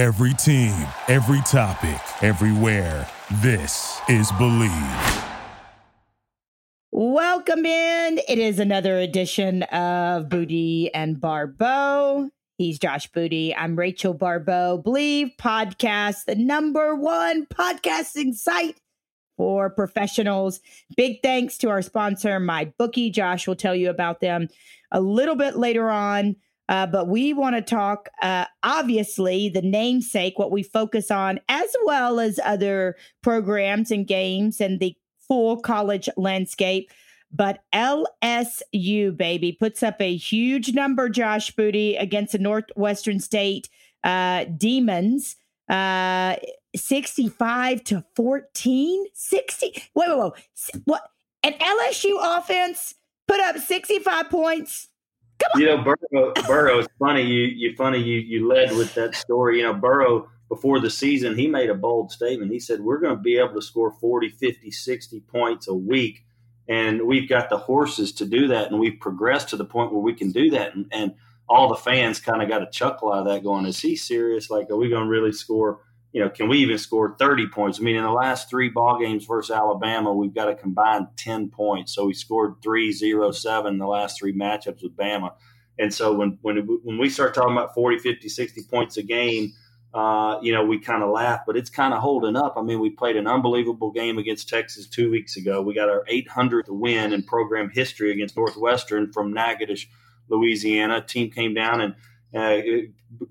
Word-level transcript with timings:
Every 0.00 0.32
team, 0.32 0.72
every 1.08 1.42
topic, 1.42 2.00
everywhere. 2.22 3.06
This 3.42 4.00
is 4.08 4.32
Bleav. 4.32 5.28
Welcome 6.90 7.66
in. 7.66 8.18
It 8.26 8.38
is 8.38 8.58
another 8.58 8.96
edition 8.96 9.62
of 9.64 10.30
Booty 10.30 10.90
and 10.94 11.20
Barbeau. 11.20 12.30
He's 12.56 12.78
Josh 12.78 13.08
Booty. 13.08 13.54
I'm 13.54 13.78
Rachel 13.78 14.14
Barbeau. 14.14 14.82
Bleav 14.82 15.36
podcast, 15.36 16.24
the 16.24 16.34
number 16.34 16.94
one 16.94 17.44
podcasting 17.44 18.32
site 18.32 18.80
for 19.36 19.68
professionals. 19.68 20.60
Big 20.96 21.20
thanks 21.22 21.58
to 21.58 21.68
our 21.68 21.82
sponsor, 21.82 22.40
MyBookie. 22.40 23.12
Josh 23.12 23.46
will 23.46 23.54
tell 23.54 23.74
you 23.74 23.90
about 23.90 24.20
them 24.20 24.48
a 24.90 25.02
little 25.02 25.36
bit 25.36 25.58
later 25.58 25.90
on. 25.90 26.36
Uh, 26.70 26.86
but 26.86 27.08
we 27.08 27.32
want 27.32 27.56
to 27.56 27.62
talk, 27.62 28.08
uh, 28.22 28.44
obviously, 28.62 29.48
the 29.48 29.60
namesake, 29.60 30.38
what 30.38 30.52
we 30.52 30.62
focus 30.62 31.10
on, 31.10 31.40
as 31.48 31.74
well 31.84 32.20
as 32.20 32.38
other 32.44 32.96
programs 33.22 33.90
and 33.90 34.06
games 34.06 34.60
and 34.60 34.78
the 34.78 34.96
full 35.18 35.60
college 35.60 36.08
landscape. 36.16 36.88
But 37.32 37.64
LSU, 37.74 39.16
baby, 39.16 39.50
puts 39.50 39.82
up 39.82 40.00
a 40.00 40.14
huge 40.14 40.72
number, 40.72 41.08
Josh 41.08 41.50
Booty, 41.50 41.96
against 41.96 42.32
the 42.32 42.38
Northwestern 42.38 43.18
State 43.18 43.68
uh, 44.04 44.44
Demons. 44.56 45.36
Uh, 45.68 46.36
65 46.76 47.82
to 47.84 48.04
14? 48.14 49.06
60? 49.12 49.66
Wait, 49.66 50.08
wait, 50.08 50.18
wait. 50.18 50.82
What? 50.84 51.02
An 51.42 51.54
LSU 51.54 52.16
offense 52.20 52.94
put 53.26 53.40
up 53.40 53.58
65 53.58 54.30
points. 54.30 54.89
Come 55.42 55.50
on. 55.54 55.60
You 55.60 55.66
know, 55.66 55.78
Burrow, 55.82 56.32
Burrow 56.46 56.78
is 56.80 56.88
funny. 56.98 57.22
You, 57.22 57.44
you 57.44 57.76
funny. 57.76 57.98
You, 57.98 58.18
you 58.20 58.48
led 58.48 58.72
with 58.72 58.94
that 58.94 59.14
story. 59.14 59.58
You 59.58 59.64
know, 59.64 59.74
Burrow, 59.74 60.28
before 60.48 60.80
the 60.80 60.90
season, 60.90 61.36
he 61.36 61.46
made 61.46 61.70
a 61.70 61.74
bold 61.74 62.12
statement. 62.12 62.52
He 62.52 62.60
said, 62.60 62.80
We're 62.80 62.98
going 62.98 63.16
to 63.16 63.22
be 63.22 63.38
able 63.38 63.54
to 63.54 63.62
score 63.62 63.92
40, 63.92 64.30
50, 64.30 64.70
60 64.70 65.20
points 65.20 65.68
a 65.68 65.74
week. 65.74 66.24
And 66.68 67.06
we've 67.06 67.28
got 67.28 67.50
the 67.50 67.56
horses 67.56 68.12
to 68.12 68.26
do 68.26 68.48
that. 68.48 68.70
And 68.70 68.78
we've 68.78 69.00
progressed 69.00 69.48
to 69.50 69.56
the 69.56 69.64
point 69.64 69.92
where 69.92 70.02
we 70.02 70.14
can 70.14 70.30
do 70.30 70.50
that. 70.50 70.74
And, 70.74 70.86
and 70.92 71.14
all 71.48 71.68
the 71.68 71.74
fans 71.74 72.20
kind 72.20 72.42
of 72.42 72.48
got 72.48 72.62
a 72.62 72.70
chuckle 72.70 73.12
out 73.12 73.26
of 73.26 73.32
that 73.32 73.42
going, 73.42 73.66
Is 73.66 73.80
he 73.80 73.96
serious? 73.96 74.50
Like, 74.50 74.70
are 74.70 74.76
we 74.76 74.88
going 74.88 75.04
to 75.04 75.10
really 75.10 75.32
score? 75.32 75.80
You 76.12 76.20
know, 76.20 76.28
can 76.28 76.48
we 76.48 76.58
even 76.58 76.78
score 76.78 77.14
30 77.18 77.48
points? 77.48 77.78
I 77.78 77.82
mean, 77.82 77.96
in 77.96 78.02
the 78.02 78.10
last 78.10 78.50
three 78.50 78.68
ball 78.68 78.98
games 78.98 79.26
versus 79.26 79.54
Alabama, 79.54 80.12
we've 80.12 80.34
got 80.34 80.48
a 80.48 80.54
combined 80.54 81.06
10 81.16 81.50
points. 81.50 81.94
So 81.94 82.06
we 82.06 82.14
scored 82.14 82.54
3 82.62 82.92
0 82.92 83.30
7 83.30 83.72
in 83.72 83.78
the 83.78 83.86
last 83.86 84.18
three 84.18 84.32
matchups 84.32 84.82
with 84.82 84.96
Bama. 84.96 85.32
And 85.78 85.94
so 85.94 86.12
when, 86.12 86.38
when, 86.42 86.56
when 86.82 86.98
we 86.98 87.08
start 87.08 87.34
talking 87.34 87.52
about 87.52 87.74
40, 87.74 87.98
50, 87.98 88.28
60 88.28 88.62
points 88.64 88.96
a 88.96 89.02
game, 89.02 89.52
uh, 89.94 90.38
you 90.42 90.52
know, 90.52 90.64
we 90.64 90.78
kind 90.78 91.02
of 91.02 91.10
laugh, 91.10 91.40
but 91.46 91.56
it's 91.56 91.70
kind 91.70 91.94
of 91.94 92.00
holding 92.00 92.36
up. 92.36 92.54
I 92.56 92.62
mean, 92.62 92.80
we 92.80 92.90
played 92.90 93.16
an 93.16 93.26
unbelievable 93.26 93.90
game 93.90 94.18
against 94.18 94.48
Texas 94.48 94.86
two 94.86 95.10
weeks 95.10 95.36
ago. 95.36 95.62
We 95.62 95.74
got 95.74 95.88
our 95.88 96.04
800th 96.04 96.68
win 96.68 97.12
in 97.12 97.22
program 97.22 97.70
history 97.70 98.12
against 98.12 98.36
Northwestern 98.36 99.12
from 99.12 99.32
Natchitoches, 99.32 99.86
Louisiana. 100.28 101.02
Team 101.02 101.30
came 101.30 101.54
down 101.54 101.80
and 101.80 101.94
uh, 102.34 102.60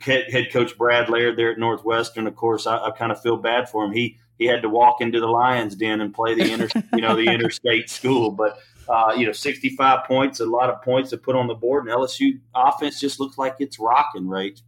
head 0.02 0.52
coach 0.52 0.78
Brad 0.78 1.10
Laird 1.10 1.38
there 1.38 1.52
at 1.52 1.58
Northwestern. 1.58 2.28
Of 2.28 2.36
course, 2.36 2.68
I, 2.68 2.78
I 2.78 2.92
kind 2.92 3.12
of 3.12 3.22
feel 3.22 3.38
bad 3.38 3.70
for 3.70 3.86
him. 3.86 3.92
He 3.92 4.18
he 4.38 4.46
had 4.46 4.62
to 4.62 4.70
walk 4.70 5.02
into 5.02 5.20
the 5.20 5.28
Lions 5.28 5.76
Den 5.76 6.02
and 6.02 6.14
play 6.14 6.34
the 6.34 6.52
inter, 6.52 6.68
you 6.94 7.02
know 7.02 7.16
the 7.16 7.26
interstate 7.26 7.90
school, 7.90 8.32
but 8.32 8.60
uh, 8.88 9.14
you 9.16 9.26
know 9.26 9.32
65 9.32 10.06
points, 10.06 10.40
a 10.40 10.46
lot 10.46 10.70
of 10.70 10.82
points 10.82 11.12
to 11.12 11.18
put 11.18 11.36
on 11.36 11.48
the 11.48 11.56
board, 11.56 11.86
and 11.86 11.96
LSU 11.96 12.40
offense 12.56 13.00
just 13.00 13.20
looks 13.20 13.38
like 13.38 13.56
it's 13.60 13.80
rocking, 13.80 14.28
right? 14.28 14.60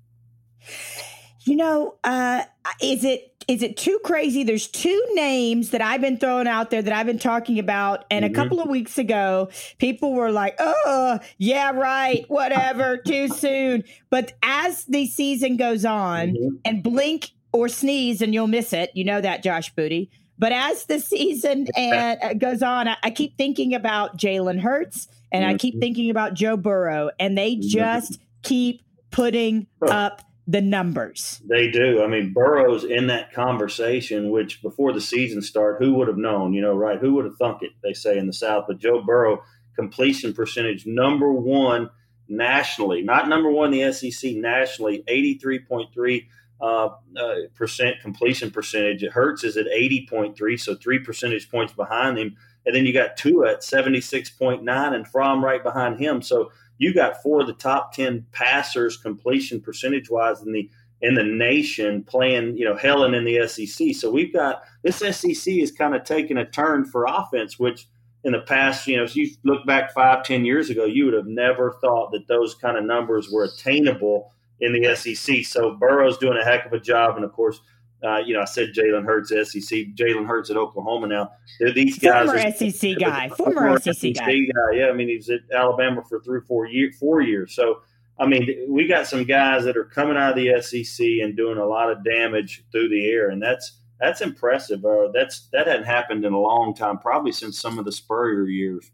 You 1.44 1.56
know, 1.56 1.96
uh, 2.04 2.44
is 2.82 3.04
it 3.04 3.41
is 3.52 3.62
it 3.62 3.76
too 3.76 4.00
crazy? 4.06 4.46
There's 4.46 4.66
two 4.66 5.04
names 5.12 5.72
that 5.72 5.82
I've 5.82 6.00
been 6.00 6.18
throwing 6.18 6.48
out 6.48 6.70
there 6.70 6.82
that 6.82 6.94
I've 6.94 7.06
been 7.06 7.20
talking 7.20 7.60
about, 7.60 8.06
and 8.10 8.24
mm-hmm. 8.24 8.34
a 8.34 8.36
couple 8.36 8.62
of 8.62 8.70
weeks 8.70 8.98
ago, 8.98 9.50
people 9.78 10.14
were 10.14 10.32
like, 10.32 10.56
"Oh, 10.58 11.20
yeah, 11.38 11.72
right, 11.72 12.24
whatever, 12.30 12.96
too 12.96 13.28
soon." 13.28 13.84
But 14.10 14.32
as 14.42 14.86
the 14.86 15.06
season 15.06 15.58
goes 15.58 15.84
on, 15.84 16.30
mm-hmm. 16.30 16.56
and 16.64 16.82
blink 16.82 17.32
or 17.52 17.68
sneeze, 17.68 18.22
and 18.22 18.34
you'll 18.34 18.48
miss 18.48 18.72
it. 18.72 18.90
You 18.94 19.04
know 19.04 19.20
that, 19.20 19.44
Josh 19.44 19.76
Booty. 19.76 20.10
But 20.40 20.54
as 20.54 20.86
the 20.86 21.02
season 21.02 21.68
and, 21.76 22.20
uh, 22.24 22.34
goes 22.36 22.64
on, 22.64 22.88
I, 22.88 22.96
I, 23.04 23.10
keep 23.12 23.38
thinking 23.38 23.76
about 23.76 24.18
Jalen 24.18 24.62
Hurts, 24.62 25.10
and 25.30 25.44
mm-hmm. 25.44 25.56
I 25.56 25.58
keep 25.58 25.74
mm-hmm. 25.74 25.82
thinking 25.82 26.10
about 26.10 26.36
Joe 26.36 26.56
Burrow, 26.56 27.12
and 27.20 27.38
they 27.38 27.56
mm-hmm. 27.56 27.68
just 27.68 28.18
keep 28.44 28.82
putting 29.12 29.68
up 29.82 30.22
the 30.48 30.62
numbers. 30.62 31.42
They 31.48 31.70
do. 31.70 32.04
I 32.04 32.08
mean, 32.08 32.34
Burrow's 32.34 32.84
in 32.84 33.08
that 33.08 33.34
conversation, 33.34 34.32
which 34.32 34.62
before 34.62 34.92
the 34.92 35.02
season 35.02 35.42
start, 35.42 35.78
who 35.80 35.94
would 35.96 36.08
have 36.08 36.18
known? 36.18 36.54
You 36.54 36.62
know, 36.62 36.76
right? 36.76 37.00
Who 37.00 37.14
would 37.16 37.26
have 37.26 37.38
thunk 37.38 37.62
it? 37.62 37.72
They 37.84 37.94
say 37.94 38.18
in 38.18 38.28
the 38.28 38.34
South, 38.34 38.66
but 38.68 38.80
Joe 38.80 39.02
Burrow 39.02 39.44
completion 39.76 40.34
percentage 40.34 40.86
number 40.86 41.32
one 41.32 41.90
nationally, 42.28 43.02
not 43.02 43.30
number 43.30 43.50
one 43.50 43.72
the 43.72 43.92
SEC 43.92 44.34
nationally, 44.36 45.04
eighty 45.08 45.38
three 45.38 45.60
point 45.60 45.94
three. 45.94 46.28
Uh, 46.60 46.90
uh, 47.20 47.36
percent 47.56 47.96
completion 48.04 48.52
percentage. 48.52 49.04
Hurts 49.04 49.44
is 49.44 49.58
at 49.58 49.66
80.3, 49.66 50.60
so 50.60 50.76
three 50.76 51.00
percentage 51.00 51.50
points 51.50 51.74
behind 51.74 52.20
him. 52.20 52.38
And 52.68 52.76
then 52.76 52.86
you 52.86 52.94
got 52.94 53.18
Tua 53.18 53.54
at 53.54 53.62
76.9 53.62 54.94
and 54.94 55.08
Fromm 55.08 55.44
right 55.44 55.64
behind 55.64 56.00
him. 56.00 56.22
So 56.22 56.52
you 56.82 56.96
got 56.96 57.22
four 57.22 57.42
of 57.42 57.48
the 57.48 57.54
top 57.54 57.94
ten 57.94 58.26
passers 58.32 58.98
completion 58.98 59.62
percentage 59.62 60.10
wise 60.10 60.42
in 60.42 60.52
the 60.52 60.68
in 61.04 61.14
the 61.14 61.24
nation 61.24 62.04
playing, 62.04 62.58
you 62.58 62.66
know, 62.66 62.76
Helen 62.76 63.14
in 63.14 63.24
the 63.24 63.48
SEC. 63.48 63.94
So 63.94 64.10
we've 64.10 64.34
got 64.34 64.64
this 64.84 64.98
SEC 64.98 65.54
is 65.54 65.72
kind 65.72 65.96
of 65.96 66.04
taking 66.04 66.38
a 66.38 66.46
turn 66.46 66.86
for 66.86 67.06
offense, 67.08 67.60
which 67.60 67.88
in 68.24 68.32
the 68.32 68.42
past, 68.42 68.88
you 68.88 68.98
know, 68.98 69.04
if 69.04 69.16
you 69.16 69.30
look 69.44 69.64
back 69.68 69.94
five, 69.94 70.24
ten 70.24 70.44
years 70.44 70.72
ago, 70.72 70.86
you 70.86 71.06
would 71.06 71.14
have 71.14 71.28
never 71.28 71.78
thought 71.82 72.12
that 72.14 72.28
those 72.28 72.56
kind 72.56 72.78
of 72.78 72.84
numbers 72.84 73.30
were 73.32 73.44
attainable 73.44 74.34
in 74.60 74.74
the 74.74 74.96
SEC. 74.96 75.46
So 75.46 75.76
Burrow's 75.76 76.18
doing 76.18 76.40
a 76.42 76.44
heck 76.44 76.66
of 76.66 76.74
a 76.74 76.80
job, 76.80 77.16
and 77.16 77.24
of 77.24 77.32
course, 77.32 77.62
uh, 78.04 78.18
you 78.18 78.34
know, 78.34 78.42
I 78.42 78.46
said 78.46 78.74
Jalen 78.74 79.06
Hurts, 79.06 79.30
SEC. 79.30 79.80
Jalen 79.96 80.26
Hurts 80.26 80.50
at 80.50 80.58
Oklahoma 80.58 81.08
now. 81.08 81.32
They're 81.60 81.72
These 81.72 82.00
guys 82.00 82.26
former 82.26 82.40
are, 82.40 82.52
SEC 82.52 82.98
guy, 83.00 83.30
former, 83.30 83.54
former 83.54 83.80
SEC, 83.80 83.96
SEC 83.96 84.14
guy. 84.16 84.26
guy. 84.26 84.72
Yeah, 84.74 84.88
I 84.88 84.94
mean, 84.94 85.10
he's 85.10 85.30
at 85.30 85.42
Alabama 85.54 86.04
for 86.08 86.20
three, 86.22 86.42
four 86.48 86.66
years. 86.66 86.98
Four 86.98 87.22
years. 87.22 87.54
So, 87.54 87.82
I 88.20 88.26
mean, 88.26 88.66
we 88.68 88.88
got 88.88 89.08
some 89.08 89.24
guys 89.24 89.64
that 89.66 89.78
are 89.78 89.86
coming 89.86 90.18
out 90.18 90.32
of 90.32 90.44
the 90.44 90.62
SEC 90.62 91.06
and 91.22 91.38
doing 91.38 91.58
a 91.58 91.66
lot 91.66 91.92
of 91.92 92.04
damage 92.04 92.64
through 92.72 92.90
the 92.90 93.08
air, 93.08 93.30
and 93.30 93.42
that's 93.42 93.80
that's 94.00 94.22
impressive. 94.22 94.84
Uh, 94.84 95.10
that's 95.14 95.48
that 95.52 95.68
hadn't 95.68 95.86
happened 95.86 96.26
in 96.26 96.34
a 96.34 96.40
long 96.40 96.74
time, 96.74 96.98
probably 96.98 97.32
since 97.32 97.60
some 97.60 97.78
of 97.78 97.86
the 97.86 97.92
Spurrier 97.92 98.46
years. 98.46 98.92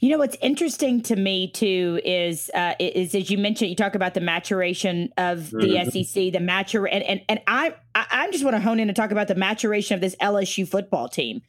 You 0.00 0.10
know 0.10 0.18
what's 0.18 0.36
interesting 0.40 1.02
to 1.02 1.16
me 1.16 1.50
too 1.50 2.00
is 2.04 2.50
uh, 2.54 2.74
is 2.78 3.14
as 3.14 3.30
you 3.30 3.38
mentioned, 3.38 3.70
you 3.70 3.76
talk 3.76 3.94
about 3.94 4.14
the 4.14 4.20
maturation 4.20 5.12
of 5.16 5.50
the 5.50 5.56
mm-hmm. 5.58 5.90
SEC, 5.90 6.32
the 6.32 6.40
mature, 6.40 6.86
and 6.86 7.02
and 7.04 7.22
and 7.28 7.40
I 7.46 7.74
I 7.94 8.30
just 8.30 8.44
want 8.44 8.56
to 8.56 8.60
hone 8.60 8.80
in 8.80 8.88
and 8.88 8.96
talk 8.96 9.10
about 9.10 9.28
the 9.28 9.34
maturation 9.34 9.94
of 9.94 10.00
this 10.00 10.16
LSU 10.16 10.66
football 10.66 11.08
team. 11.08 11.42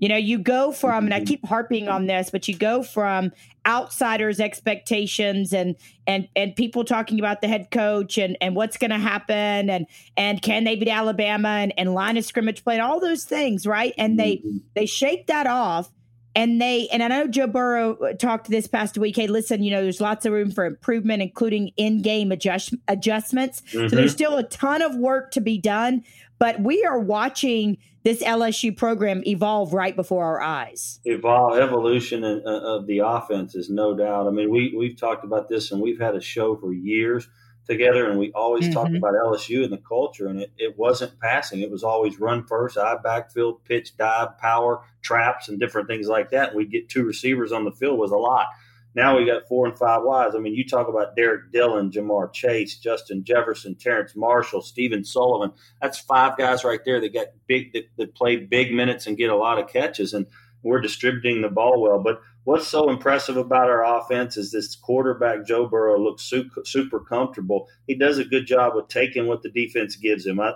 You 0.00 0.08
know, 0.08 0.16
you 0.16 0.38
go 0.38 0.72
from, 0.72 1.04
and 1.04 1.12
I 1.12 1.18
mm-hmm. 1.18 1.26
keep 1.26 1.46
harping 1.46 1.88
on 1.88 2.06
this, 2.06 2.30
but 2.30 2.48
you 2.48 2.56
go 2.56 2.82
from 2.82 3.32
outsiders' 3.66 4.40
expectations 4.40 5.52
and 5.52 5.76
and 6.06 6.26
and 6.34 6.56
people 6.56 6.84
talking 6.84 7.18
about 7.18 7.42
the 7.42 7.48
head 7.48 7.70
coach 7.70 8.16
and 8.16 8.36
and 8.40 8.56
what's 8.56 8.78
going 8.78 8.90
to 8.90 8.98
happen 8.98 9.68
and 9.68 9.86
and 10.16 10.40
can 10.40 10.64
they 10.64 10.76
beat 10.76 10.88
Alabama 10.88 11.48
and, 11.48 11.74
and 11.76 11.92
line 11.92 12.16
of 12.16 12.24
scrimmage 12.24 12.64
play 12.64 12.74
and 12.74 12.82
all 12.82 12.98
those 12.98 13.24
things, 13.24 13.66
right? 13.66 13.92
And 13.98 14.18
they 14.18 14.36
mm-hmm. 14.36 14.58
they 14.74 14.86
shake 14.86 15.26
that 15.26 15.46
off 15.46 15.90
and 16.34 16.60
they 16.60 16.88
and 16.92 17.02
I 17.02 17.08
know 17.08 17.26
Joe 17.26 17.46
Burrow 17.46 17.96
uh, 17.96 18.12
talked 18.14 18.48
this 18.48 18.66
past 18.66 18.96
week. 18.96 19.16
Hey, 19.16 19.26
listen, 19.26 19.62
you 19.62 19.70
know, 19.70 19.82
there's 19.82 20.00
lots 20.00 20.26
of 20.26 20.32
room 20.32 20.50
for 20.50 20.64
improvement, 20.64 21.22
including 21.22 21.72
in-game 21.76 22.32
adjust, 22.32 22.74
adjustments. 22.88 23.62
Mm-hmm. 23.72 23.88
So 23.88 23.96
there's 23.96 24.12
still 24.12 24.36
a 24.36 24.44
ton 24.44 24.82
of 24.82 24.96
work 24.96 25.32
to 25.32 25.40
be 25.40 25.58
done, 25.58 26.04
but 26.38 26.60
we 26.60 26.84
are 26.84 26.98
watching 26.98 27.78
this 28.02 28.22
LSU 28.22 28.74
program 28.74 29.22
evolve 29.26 29.74
right 29.74 29.94
before 29.94 30.24
our 30.24 30.40
eyes. 30.40 31.00
Evolve 31.04 31.58
evolution 31.58 32.24
uh, 32.24 32.40
of 32.46 32.86
the 32.86 33.00
offense 33.00 33.54
is 33.54 33.68
no 33.68 33.94
doubt. 33.96 34.26
I 34.26 34.30
mean, 34.30 34.50
we 34.50 34.74
we've 34.76 34.98
talked 34.98 35.24
about 35.24 35.48
this 35.48 35.72
and 35.72 35.80
we've 35.80 36.00
had 36.00 36.14
a 36.14 36.20
show 36.20 36.56
for 36.56 36.72
years 36.72 37.28
together, 37.70 38.10
and 38.10 38.18
we 38.18 38.32
always 38.32 38.64
mm-hmm. 38.64 38.74
talked 38.74 38.94
about 38.94 39.14
LSU 39.14 39.64
and 39.64 39.72
the 39.72 39.78
culture, 39.78 40.26
and 40.26 40.42
it, 40.42 40.52
it 40.58 40.78
wasn't 40.78 41.18
passing. 41.20 41.60
It 41.60 41.70
was 41.70 41.84
always 41.84 42.20
run 42.20 42.44
first, 42.46 42.76
eye 42.76 42.96
backfield, 43.02 43.64
pitch, 43.64 43.96
dive, 43.96 44.38
power, 44.38 44.82
traps, 45.00 45.48
and 45.48 45.58
different 45.58 45.88
things 45.88 46.08
like 46.08 46.30
that. 46.30 46.48
And 46.48 46.56
we 46.56 46.66
get 46.66 46.88
two 46.88 47.04
receivers 47.04 47.52
on 47.52 47.64
the 47.64 47.72
field 47.72 47.98
was 47.98 48.10
a 48.10 48.16
lot. 48.16 48.46
Now 48.94 49.16
we 49.16 49.24
got 49.24 49.46
four 49.46 49.66
and 49.66 49.78
five 49.78 50.02
wides. 50.02 50.34
I 50.34 50.40
mean, 50.40 50.54
you 50.54 50.66
talk 50.66 50.88
about 50.88 51.14
Derrick 51.14 51.52
Dillon, 51.52 51.90
Ja'Marr 51.92 52.32
Chase, 52.32 52.76
Justin 52.76 53.22
Jefferson, 53.22 53.76
Terrace 53.76 54.16
Marshall, 54.16 54.62
Stephen 54.62 55.04
Sullivan. 55.04 55.52
That's 55.80 56.00
five 56.00 56.36
guys 56.36 56.64
right 56.64 56.80
there 56.84 57.00
that 57.00 57.14
got 57.14 57.28
big 57.46 57.72
that, 57.74 57.84
that 57.96 58.14
play 58.16 58.36
big 58.36 58.72
minutes 58.74 59.06
and 59.06 59.16
get 59.16 59.30
a 59.30 59.36
lot 59.36 59.60
of 59.60 59.68
catches. 59.68 60.12
And 60.12 60.26
we're 60.62 60.80
distributing 60.80 61.42
the 61.42 61.48
ball 61.48 61.80
well. 61.80 62.02
But 62.02 62.20
what's 62.44 62.66
so 62.66 62.90
impressive 62.90 63.36
about 63.36 63.68
our 63.68 63.84
offense 63.98 64.36
is 64.36 64.50
this 64.50 64.74
quarterback 64.74 65.46
Joe 65.46 65.66
Burrow 65.66 65.98
looks 65.98 66.22
super, 66.22 66.62
super 66.64 67.00
comfortable. 67.00 67.68
He 67.86 67.94
does 67.94 68.18
a 68.18 68.24
good 68.24 68.46
job 68.46 68.76
of 68.76 68.88
taking 68.88 69.26
what 69.26 69.42
the 69.42 69.50
defense 69.50 69.96
gives 69.96 70.26
him. 70.26 70.40
I, 70.40 70.52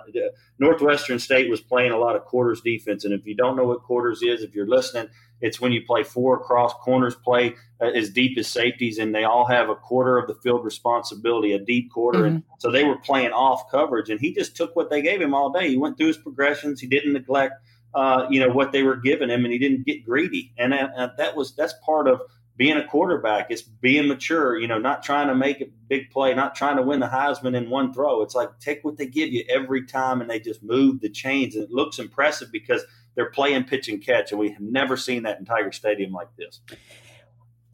Northwestern 0.59 1.19
State 1.19 1.49
was 1.49 1.61
playing 1.61 1.91
a 1.91 1.97
lot 1.97 2.15
of 2.15 2.25
quarters 2.25 2.61
defense, 2.61 3.05
and 3.05 3.13
if 3.13 3.25
you 3.25 3.35
don't 3.35 3.55
know 3.55 3.65
what 3.65 3.83
quarters 3.83 4.21
is, 4.21 4.41
if 4.41 4.55
you're 4.55 4.67
listening, 4.67 5.09
it's 5.41 5.59
when 5.59 5.71
you 5.71 5.85
play 5.85 6.03
four 6.03 6.35
across 6.37 6.73
corners, 6.73 7.13
play 7.15 7.55
uh, 7.81 7.87
as 7.87 8.09
deep 8.09 8.37
as 8.37 8.47
safeties, 8.47 8.97
and 8.97 9.13
they 9.13 9.25
all 9.25 9.45
have 9.45 9.69
a 9.69 9.75
quarter 9.75 10.17
of 10.17 10.27
the 10.27 10.35
field 10.35 10.63
responsibility, 10.63 11.51
a 11.51 11.59
deep 11.59 11.91
quarter. 11.91 12.19
Mm-hmm. 12.19 12.27
And 12.27 12.43
so 12.59 12.71
they 12.71 12.85
were 12.85 12.97
playing 12.97 13.31
off 13.31 13.69
coverage, 13.69 14.09
and 14.09 14.19
he 14.19 14.33
just 14.33 14.55
took 14.55 14.75
what 14.75 14.89
they 14.89 15.01
gave 15.01 15.21
him 15.21 15.33
all 15.33 15.51
day. 15.51 15.69
He 15.69 15.77
went 15.77 15.97
through 15.97 16.07
his 16.07 16.17
progressions. 16.17 16.79
He 16.79 16.87
didn't 16.87 17.13
neglect 17.13 17.55
uh, 17.95 18.27
you 18.29 18.39
know 18.39 18.49
what 18.49 18.71
they 18.71 18.83
were 18.83 18.97
giving 18.97 19.29
him, 19.29 19.45
and 19.45 19.53
he 19.53 19.57
didn't 19.57 19.85
get 19.85 20.05
greedy. 20.05 20.53
And 20.57 20.73
uh, 20.73 21.09
that 21.17 21.35
was 21.35 21.55
that's 21.55 21.73
part 21.85 22.07
of 22.07 22.21
being 22.57 22.77
a 22.77 22.87
quarterback. 22.87 23.47
It's 23.49 23.61
being 23.61 24.07
mature. 24.07 24.59
You 24.59 24.67
know, 24.67 24.77
not 24.77 25.01
trying 25.01 25.27
to 25.27 25.35
make 25.35 25.61
a 25.61 25.67
big 25.87 26.09
play, 26.11 26.33
not 26.35 26.55
trying 26.55 26.77
to 26.77 26.83
win 26.83 26.99
the 26.99 27.07
Heisman 27.07 27.55
in 27.55 27.69
one 27.69 27.93
throw. 27.93 28.21
It's 28.21 28.35
like 28.35 28.59
take 28.59 28.83
what 28.83 28.97
they 28.97 29.07
give 29.07 29.29
you 29.29 29.45
every 29.49 29.85
time, 29.85 30.21
and 30.21 30.29
they 30.29 30.39
just 30.39 30.61
move 30.61 30.99
the 31.01 31.09
chains, 31.09 31.55
and 31.55 31.63
it 31.63 31.71
looks 31.71 31.97
impressive 31.97 32.51
because 32.51 32.83
they're 33.15 33.31
playing 33.31 33.63
pitch 33.63 33.87
and 33.87 34.05
catch, 34.05 34.31
and 34.31 34.39
we 34.39 34.49
have 34.49 34.61
never 34.61 34.97
seen 34.97 35.23
that 35.23 35.39
in 35.39 35.45
Tiger 35.45 35.71
Stadium 35.71 36.11
like 36.11 36.27
this 36.37 36.59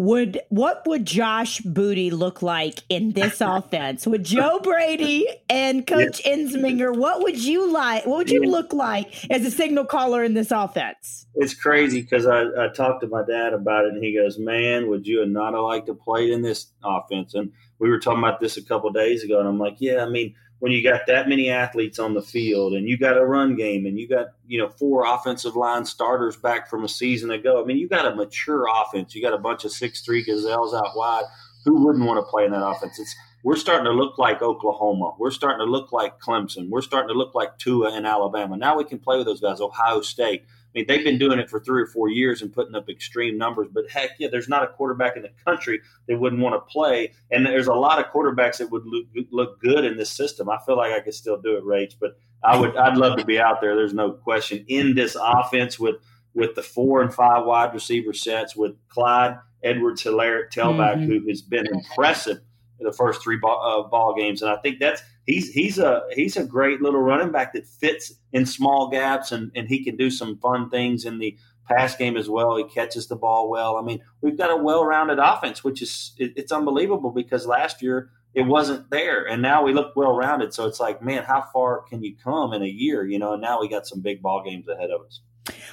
would 0.02 0.42
what 0.50 0.82
would 0.88 1.06
Josh 1.06 1.60
Booty 1.60 2.10
look 2.10 2.42
like 2.42 2.80
in 2.90 3.12
this 3.12 3.40
offense? 3.42 4.08
Would 4.08 4.24
Joe 4.24 4.60
Brady 4.60 5.28
and 5.48 5.86
Coach 5.86 6.26
yeah. 6.26 6.38
Ensminger, 6.38 6.96
what 6.98 7.22
would 7.22 7.42
you 7.42 7.72
like? 7.72 8.08
What 8.08 8.18
would 8.18 8.32
you 8.32 8.42
look 8.42 8.74
like 8.74 9.30
as 9.30 9.46
a 9.46 9.52
signal 9.52 9.86
caller 9.86 10.24
in 10.24 10.34
this 10.34 10.50
offense? 10.50 11.28
It's 11.36 11.54
crazy 11.54 12.02
because 12.02 12.26
I, 12.26 12.46
I 12.58 12.70
talked 12.70 13.02
to 13.02 13.08
my 13.08 13.24
dad 13.24 13.54
about 13.54 13.86
it, 13.86 13.94
and 13.94 14.04
he 14.04 14.16
goes, 14.16 14.40
"Man, 14.40 14.90
would 14.90 15.06
you 15.06 15.24
not 15.28 15.54
have 15.54 15.62
liked 15.62 15.86
to 15.86 15.94
play 15.94 16.32
in 16.32 16.42
this 16.42 16.72
offense?" 16.84 17.36
And 17.36 17.52
we 17.78 17.92
were 17.92 18.00
talking 18.00 18.24
about 18.24 18.40
this 18.40 18.58
a 18.58 18.64
couple 18.64 18.90
days 18.90 19.24
ago, 19.24 19.40
and 19.40 19.48
I'm 19.48 19.60
like, 19.60 19.76
"Yeah, 19.80 20.04
I 20.04 20.10
mean." 20.10 20.34
When 20.62 20.72
you 20.72 20.84
got 20.84 21.08
that 21.08 21.28
many 21.28 21.50
athletes 21.50 21.98
on 21.98 22.14
the 22.14 22.22
field 22.22 22.74
and 22.74 22.88
you 22.88 22.96
got 22.96 23.18
a 23.18 23.26
run 23.26 23.56
game 23.56 23.88
and 23.88 24.00
you 24.00 24.08
got 24.08 24.28
you 24.48 24.60
know 24.60 24.70
four 24.70 25.06
offensive 25.06 25.56
line 25.56 25.84
starters 25.84 26.38
back 26.38 26.70
from 26.70 26.84
a 26.84 26.88
season 26.88 27.32
ago 27.32 27.60
i 27.62 27.66
mean 27.66 27.78
you 27.78 27.90
got 27.90 28.06
a 28.06 28.16
mature 28.16 28.68
offense. 28.72 29.16
You 29.16 29.22
got 29.22 29.34
a 29.34 29.40
bunch 29.40 29.66
of 29.66 29.72
six 29.72 30.02
three 30.02 30.24
gazelles 30.24 30.74
out 30.74 30.96
wide. 30.96 31.24
Who 31.66 31.86
wouldn't 31.86 32.06
want 32.06 32.24
to 32.24 32.30
play 32.30 32.46
in 32.46 32.52
that 32.52 32.66
offense? 32.66 33.00
It's 33.00 33.16
we're 33.44 33.56
starting 33.56 33.86
to 33.86 33.92
look 33.92 34.20
like 34.20 34.42
oklahoma. 34.44 35.14
We're 35.18 35.32
starting 35.32 35.66
to 35.66 35.72
look 35.72 35.92
like 35.92 36.20
clemson. 36.20 36.70
We're 36.70 36.82
starting 36.82 37.10
to 37.10 37.18
look 37.18 37.34
like 37.34 37.58
tua 37.58 37.98
in 37.98 38.06
alabama. 38.06 38.56
Now 38.56 38.78
we 38.78 38.84
can 38.84 39.00
play 39.00 39.18
with 39.18 39.26
those 39.26 39.42
guys. 39.42 39.62
Ohio 39.62 40.02
state 40.02 40.46
I 40.74 40.80
mean, 40.80 40.86
they've 40.88 41.04
been 41.04 41.18
doing 41.18 41.38
it 41.38 41.50
for 41.50 41.60
three 41.60 41.82
or 41.82 41.86
four 41.86 42.10
years 42.10 42.42
and 42.42 42.54
putting 42.54 42.76
up 42.76 42.90
extreme 42.90 43.38
numbers. 43.38 43.68
But 43.74 43.90
heck, 43.90 44.12
yeah, 44.20 44.30
there's 44.32 44.48
not 44.48 44.64
a 44.64 44.68
quarterback 44.68 45.18
in 45.18 45.24
the 45.24 45.32
country 45.46 45.82
that 46.08 46.18
wouldn't 46.18 46.42
want 46.42 46.56
to 46.56 46.72
play. 46.72 47.12
And 47.30 47.46
there's 47.46 47.68
a 47.68 47.74
lot 47.74 48.00
of 48.00 48.06
quarterbacks 48.06 48.58
that 48.60 48.72
would 48.72 48.84
look, 48.86 49.06
look 49.32 49.60
good 49.60 49.84
in 49.84 49.98
this 49.98 50.10
system. 50.10 50.50
I 50.50 50.60
feel 50.66 50.78
like 50.78 50.94
I 50.94 51.02
could 51.02 51.14
still 51.14 51.38
do 51.38 51.58
it, 51.58 51.66
Rach. 51.66 51.96
But 52.00 52.18
I 52.42 52.58
would, 52.58 52.78
I'd 52.78 52.98
love 52.98 53.18
to 53.18 53.26
be 53.26 53.38
out 53.38 53.60
there. 53.60 53.76
There's 53.76 53.94
no 53.94 54.12
question 54.12 54.64
in 54.68 54.96
this 54.96 55.18
offense 55.20 55.78
with 55.78 55.96
with 56.34 56.56
the 56.56 56.64
four 56.64 57.02
and 57.02 57.14
five 57.14 57.46
wide 57.46 57.74
receiver 57.74 58.14
sets 58.14 58.56
with 58.56 58.74
Clyde 58.88 59.38
Edwards 59.64 60.04
Helaire 60.04 60.50
tailback, 60.50 60.96
mm-hmm. 60.96 61.12
who 61.12 61.28
has 61.28 61.42
been 61.42 61.68
impressive 61.68 62.40
in 62.80 62.86
the 62.86 62.94
first 62.94 63.22
three 63.22 63.38
ball, 63.38 63.86
uh, 63.86 63.88
ball 63.90 64.16
games. 64.16 64.42
And 64.42 64.52
I 64.52 64.58
think 64.58 64.80
that's 64.80 65.02
he's 65.26 65.52
he's 65.52 65.78
a 65.78 66.02
he's 66.12 66.38
a 66.38 66.44
great 66.44 66.82
little 66.82 67.02
running 67.02 67.32
back 67.32 67.54
that 67.54 67.68
fits 67.68 68.14
in 68.32 68.46
small 68.46 68.90
gaps 68.90 69.32
and, 69.32 69.52
and 69.56 69.68
he 69.68 69.84
can 69.84 69.96
do 69.96 70.10
some 70.10 70.38
fun 70.40 70.70
things 70.70 71.06
in 71.06 71.20
the 71.20 71.38
pass 71.68 71.96
game 71.96 72.18
as 72.18 72.30
well. 72.30 72.58
He 72.58 72.64
catches 72.64 73.08
the 73.08 73.16
ball 73.16 73.50
well. 73.50 73.78
I 73.78 73.82
mean, 73.82 74.02
we've 74.22 74.38
got 74.38 74.52
a 74.52 74.62
well-rounded 74.62 75.20
offense, 75.20 75.64
which 75.64 75.82
is 75.82 76.14
it, 76.18 76.34
it's 76.36 76.52
unbelievable 76.52 77.12
because 77.12 77.46
last 77.46 77.82
year 77.82 78.10
it 78.34 78.44
wasn't 78.44 78.90
there, 78.90 79.26
and 79.26 79.42
now 79.42 79.64
we 79.64 79.74
look 79.74 79.96
well-rounded. 79.96 80.54
So 80.54 80.66
it's 80.66 80.80
like, 80.80 81.02
man, 81.02 81.24
how 81.24 81.44
far 81.54 81.82
can 81.82 82.02
you 82.02 82.16
come 82.24 82.54
in 82.54 82.62
a 82.62 82.68
year? 82.68 83.06
You 83.06 83.20
know, 83.20 83.34
and 83.34 83.42
now 83.42 83.60
we 83.60 83.68
got 83.68 83.88
some 83.88 84.02
big 84.02 84.22
ball 84.22 84.44
games 84.44 84.68
ahead 84.68 84.90
of 84.90 85.06
us. 85.06 85.22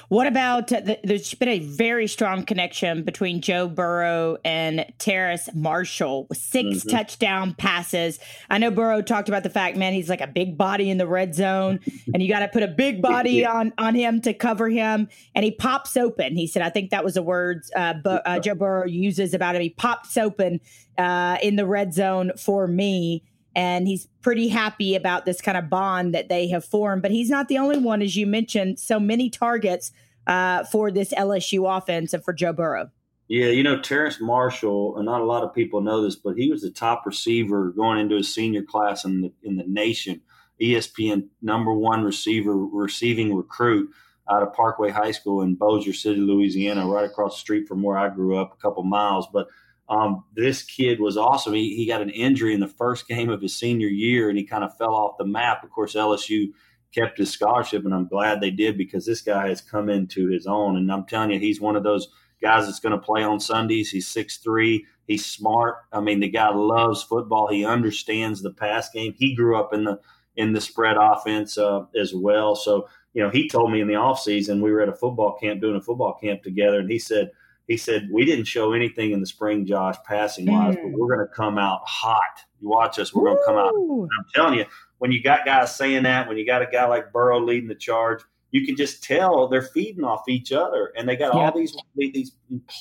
What 0.07 0.25
about 0.25 0.69
the, 0.69 0.99
there's 1.03 1.33
been 1.35 1.49
a 1.49 1.59
very 1.59 2.07
strong 2.07 2.43
connection 2.43 3.03
between 3.03 3.41
Joe 3.41 3.67
Burrow 3.67 4.37
and 4.43 4.85
Terrace 4.97 5.47
Marshall 5.53 6.25
with 6.27 6.39
6 6.39 6.67
mm-hmm. 6.67 6.89
touchdown 6.89 7.53
passes. 7.53 8.19
I 8.49 8.57
know 8.57 8.71
Burrow 8.71 9.03
talked 9.03 9.29
about 9.29 9.43
the 9.43 9.49
fact, 9.49 9.77
man, 9.77 9.93
he's 9.93 10.09
like 10.09 10.21
a 10.21 10.27
big 10.27 10.57
body 10.57 10.89
in 10.89 10.97
the 10.97 11.05
red 11.05 11.35
zone, 11.35 11.79
and 12.13 12.23
you 12.23 12.29
got 12.29 12.39
to 12.39 12.47
put 12.47 12.63
a 12.63 12.67
big 12.67 13.01
body 13.01 13.45
on 13.45 13.71
on 13.77 13.93
him 13.93 14.21
to 14.21 14.33
cover 14.33 14.69
him. 14.69 15.07
And 15.35 15.45
he 15.45 15.51
pops 15.51 15.95
open. 15.95 16.35
He 16.35 16.47
said, 16.47 16.63
I 16.63 16.69
think 16.69 16.89
that 16.89 17.03
was 17.03 17.13
the 17.13 17.23
words 17.23 17.71
uh, 17.75 17.93
uh, 18.03 18.39
Joe 18.39 18.55
Burrow 18.55 18.85
uses 18.85 19.35
about 19.35 19.55
him. 19.55 19.61
He 19.61 19.69
pops 19.69 20.17
open 20.17 20.61
uh, 20.97 21.37
in 21.43 21.55
the 21.55 21.65
red 21.65 21.93
zone 21.93 22.31
for 22.37 22.67
me 22.67 23.23
and 23.55 23.87
he's 23.87 24.07
pretty 24.21 24.47
happy 24.47 24.95
about 24.95 25.25
this 25.25 25.41
kind 25.41 25.57
of 25.57 25.69
bond 25.69 26.13
that 26.13 26.29
they 26.29 26.47
have 26.49 26.63
formed. 26.63 27.01
But 27.01 27.11
he's 27.11 27.29
not 27.29 27.47
the 27.47 27.57
only 27.57 27.77
one, 27.77 28.01
as 28.01 28.15
you 28.15 28.27
mentioned, 28.27 28.79
so 28.79 28.99
many 28.99 29.29
targets 29.29 29.91
uh, 30.27 30.63
for 30.65 30.91
this 30.91 31.13
LSU 31.13 31.77
offense 31.77 32.13
and 32.13 32.23
for 32.23 32.33
Joe 32.33 32.53
Burrow. 32.53 32.91
Yeah, 33.27 33.47
you 33.47 33.61
know, 33.61 33.79
Terrace 33.79 34.19
Marshall, 34.19 34.97
and 34.97 35.05
not 35.05 35.21
a 35.21 35.25
lot 35.25 35.43
of 35.43 35.53
people 35.53 35.81
know 35.81 36.01
this, 36.01 36.15
but 36.15 36.35
he 36.35 36.49
was 36.49 36.63
the 36.63 36.71
top 36.71 37.05
receiver 37.05 37.71
going 37.71 37.99
into 37.99 38.15
his 38.15 38.33
senior 38.33 38.63
class 38.63 39.05
in 39.05 39.21
the 39.21 39.31
in 39.43 39.57
the 39.57 39.65
nation. 39.67 40.21
ESPN 40.59 41.27
number 41.41 41.73
one 41.73 42.03
receiver 42.03 42.53
receiving 42.55 43.33
recruit 43.35 43.89
out 44.29 44.43
of 44.43 44.53
Parkway 44.53 44.89
High 44.89 45.11
School 45.11 45.41
in 45.41 45.55
Bossier 45.55 45.93
City, 45.93 46.19
Louisiana, 46.19 46.87
right 46.87 47.05
across 47.05 47.35
the 47.35 47.39
street 47.39 47.67
from 47.67 47.81
where 47.81 47.97
I 47.97 48.09
grew 48.09 48.37
up, 48.37 48.53
a 48.53 48.61
couple 48.61 48.83
miles. 48.83 49.27
But 49.31 49.47
um, 49.89 50.23
this 50.35 50.61
kid 50.61 50.99
was 50.99 51.17
awesome. 51.17 51.53
He, 51.53 51.75
he 51.75 51.87
got 51.87 52.01
an 52.01 52.11
injury 52.11 52.53
in 52.53 52.59
the 52.59 52.67
first 52.67 53.07
game 53.07 53.29
of 53.29 53.41
his 53.41 53.55
senior 53.55 53.87
year 53.87 54.29
and 54.29 54.37
he 54.37 54.45
kind 54.45 54.63
of 54.63 54.77
fell 54.77 54.93
off 54.93 55.17
the 55.17 55.25
map. 55.25 55.63
Of 55.63 55.71
course, 55.71 55.95
LSU 55.95 56.49
kept 56.93 57.17
his 57.17 57.31
scholarship, 57.31 57.85
and 57.85 57.93
I'm 57.93 58.07
glad 58.07 58.39
they 58.39 58.51
did 58.51 58.77
because 58.77 59.05
this 59.05 59.21
guy 59.21 59.49
has 59.49 59.61
come 59.61 59.89
into 59.89 60.27
his 60.27 60.45
own. 60.45 60.77
And 60.77 60.91
I'm 60.91 61.05
telling 61.05 61.31
you, 61.31 61.39
he's 61.39 61.59
one 61.59 61.75
of 61.75 61.83
those 61.83 62.07
guys 62.41 62.65
that's 62.65 62.79
going 62.79 62.97
to 62.97 63.03
play 63.03 63.23
on 63.23 63.39
Sundays. 63.39 63.89
He's 63.89 64.07
six 64.07 64.37
three. 64.37 64.85
He's 65.07 65.25
smart. 65.25 65.77
I 65.91 66.01
mean, 66.01 66.19
the 66.19 66.29
guy 66.29 66.53
loves 66.53 67.03
football. 67.03 67.47
He 67.47 67.65
understands 67.65 68.41
the 68.41 68.51
pass 68.51 68.89
game. 68.91 69.15
He 69.17 69.35
grew 69.35 69.59
up 69.59 69.73
in 69.73 69.83
the 69.83 69.99
in 70.35 70.53
the 70.53 70.61
spread 70.61 70.97
offense 70.99 71.57
uh, 71.57 71.85
as 71.99 72.13
well. 72.13 72.55
So, 72.55 72.87
you 73.13 73.23
know, 73.23 73.29
he 73.29 73.49
told 73.49 73.71
me 73.71 73.81
in 73.81 73.87
the 73.87 73.95
off 73.95 74.21
season 74.21 74.61
we 74.61 74.71
were 74.71 74.81
at 74.81 74.87
a 74.87 74.95
football 74.95 75.37
camp 75.39 75.61
doing 75.61 75.75
a 75.75 75.81
football 75.81 76.17
camp 76.21 76.43
together, 76.43 76.79
and 76.79 76.91
he 76.91 76.99
said– 76.99 77.31
he 77.69 77.77
said, 77.77 78.09
We 78.11 78.25
didn't 78.25 78.45
show 78.45 78.73
anything 78.73 79.11
in 79.11 79.21
the 79.21 79.27
spring, 79.27 79.65
Josh, 79.65 79.95
passing 80.03 80.51
wise, 80.51 80.75
mm. 80.75 80.81
but 80.81 80.99
we're 80.99 81.15
going 81.15 81.25
to 81.25 81.33
come 81.33 81.57
out 81.57 81.81
hot. 81.85 82.41
You 82.59 82.67
watch 82.67 82.97
us, 82.97 83.13
we're 83.13 83.25
going 83.25 83.37
to 83.37 83.43
come 83.45 83.57
out. 83.57 83.73
And 83.73 84.09
I'm 84.19 84.25
telling 84.35 84.59
you, 84.59 84.65
when 84.97 85.11
you 85.11 85.21
got 85.21 85.45
guys 85.45 85.75
saying 85.75 86.03
that, 86.03 86.27
when 86.27 86.35
you 86.35 86.45
got 86.45 86.63
a 86.63 86.65
guy 86.65 86.85
like 86.87 87.13
Burrow 87.13 87.39
leading 87.39 87.69
the 87.69 87.75
charge, 87.75 88.21
you 88.51 88.65
can 88.65 88.75
just 88.75 89.03
tell 89.03 89.47
they're 89.47 89.61
feeding 89.61 90.03
off 90.03 90.27
each 90.27 90.51
other. 90.51 90.91
And 90.97 91.07
they 91.07 91.15
got 91.15 91.31
all 91.31 91.55
these 91.55 91.77
these 91.95 92.33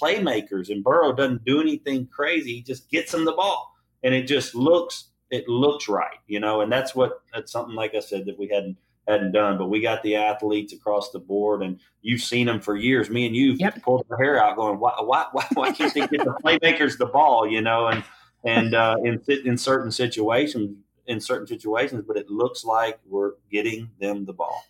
playmakers, 0.03 0.71
and 0.71 0.83
Burrow 0.83 1.13
doesn't 1.13 1.45
do 1.45 1.61
anything 1.61 2.07
crazy. 2.07 2.55
He 2.55 2.63
just 2.63 2.91
gets 2.91 3.13
them 3.13 3.27
the 3.27 3.33
ball. 3.33 3.75
And 4.03 4.15
it 4.15 4.27
just 4.27 4.55
looks 4.55 5.11
it 5.31 5.47
looks 5.49 5.87
right, 5.87 6.17
you 6.27 6.41
know, 6.41 6.63
and 6.63 6.73
that's 6.73 6.95
what 6.95 7.21
that's 7.35 7.53
something 7.53 7.75
like 7.75 7.95
I 7.95 8.01
said 8.01 8.25
that 8.25 8.39
we 8.39 8.49
hadn't 8.49 8.79
hadn't 9.09 9.33
done. 9.33 9.59
But 9.59 9.69
we 9.69 9.81
got 9.81 10.03
the 10.03 10.17
athletes 10.17 10.73
across 10.73 11.11
the 11.11 11.19
board, 11.19 11.63
and 11.63 11.81
you've 12.03 12.23
seen 12.23 12.47
them 12.47 12.61
for 12.61 12.77
years. 12.77 13.11
Me 13.11 13.27
and 13.27 13.35
you 13.35 13.53
yep. 13.53 13.81
pulled 13.83 14.07
our 14.11 14.17
hair 14.17 14.43
out, 14.43 14.57
going, 14.57 14.79
"Why, 14.79 14.93
why, 15.01 15.27
why, 15.33 15.47
why 15.55 15.73
can't 15.73 15.93
they 15.95 16.01
get 16.01 16.25
the 16.25 16.37
playmakers 16.45 16.99
the 16.99 17.07
ball?" 17.07 17.49
You 17.49 17.61
know, 17.61 17.87
and 17.87 18.05
and 18.45 18.75
uh, 18.75 18.97
in 19.03 19.21
in 19.45 19.57
certain 19.57 19.91
situations, 19.91 20.77
in 21.07 21.21
certain 21.21 21.47
situations, 21.47 22.05
but 22.07 22.17
it 22.17 22.31
looks 22.31 22.65
like 22.65 22.99
we're 23.07 23.33
getting 23.51 23.91
them 24.01 24.25
the 24.25 24.33
ball. 24.33 24.65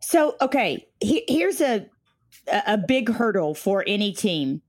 So, 0.00 0.36
okay, 0.40 0.86
he, 1.00 1.24
here's 1.28 1.60
a 1.60 1.86
a 2.66 2.76
big 2.76 3.08
hurdle 3.08 3.54
for 3.54 3.84
any 3.86 4.12
team 4.12 4.60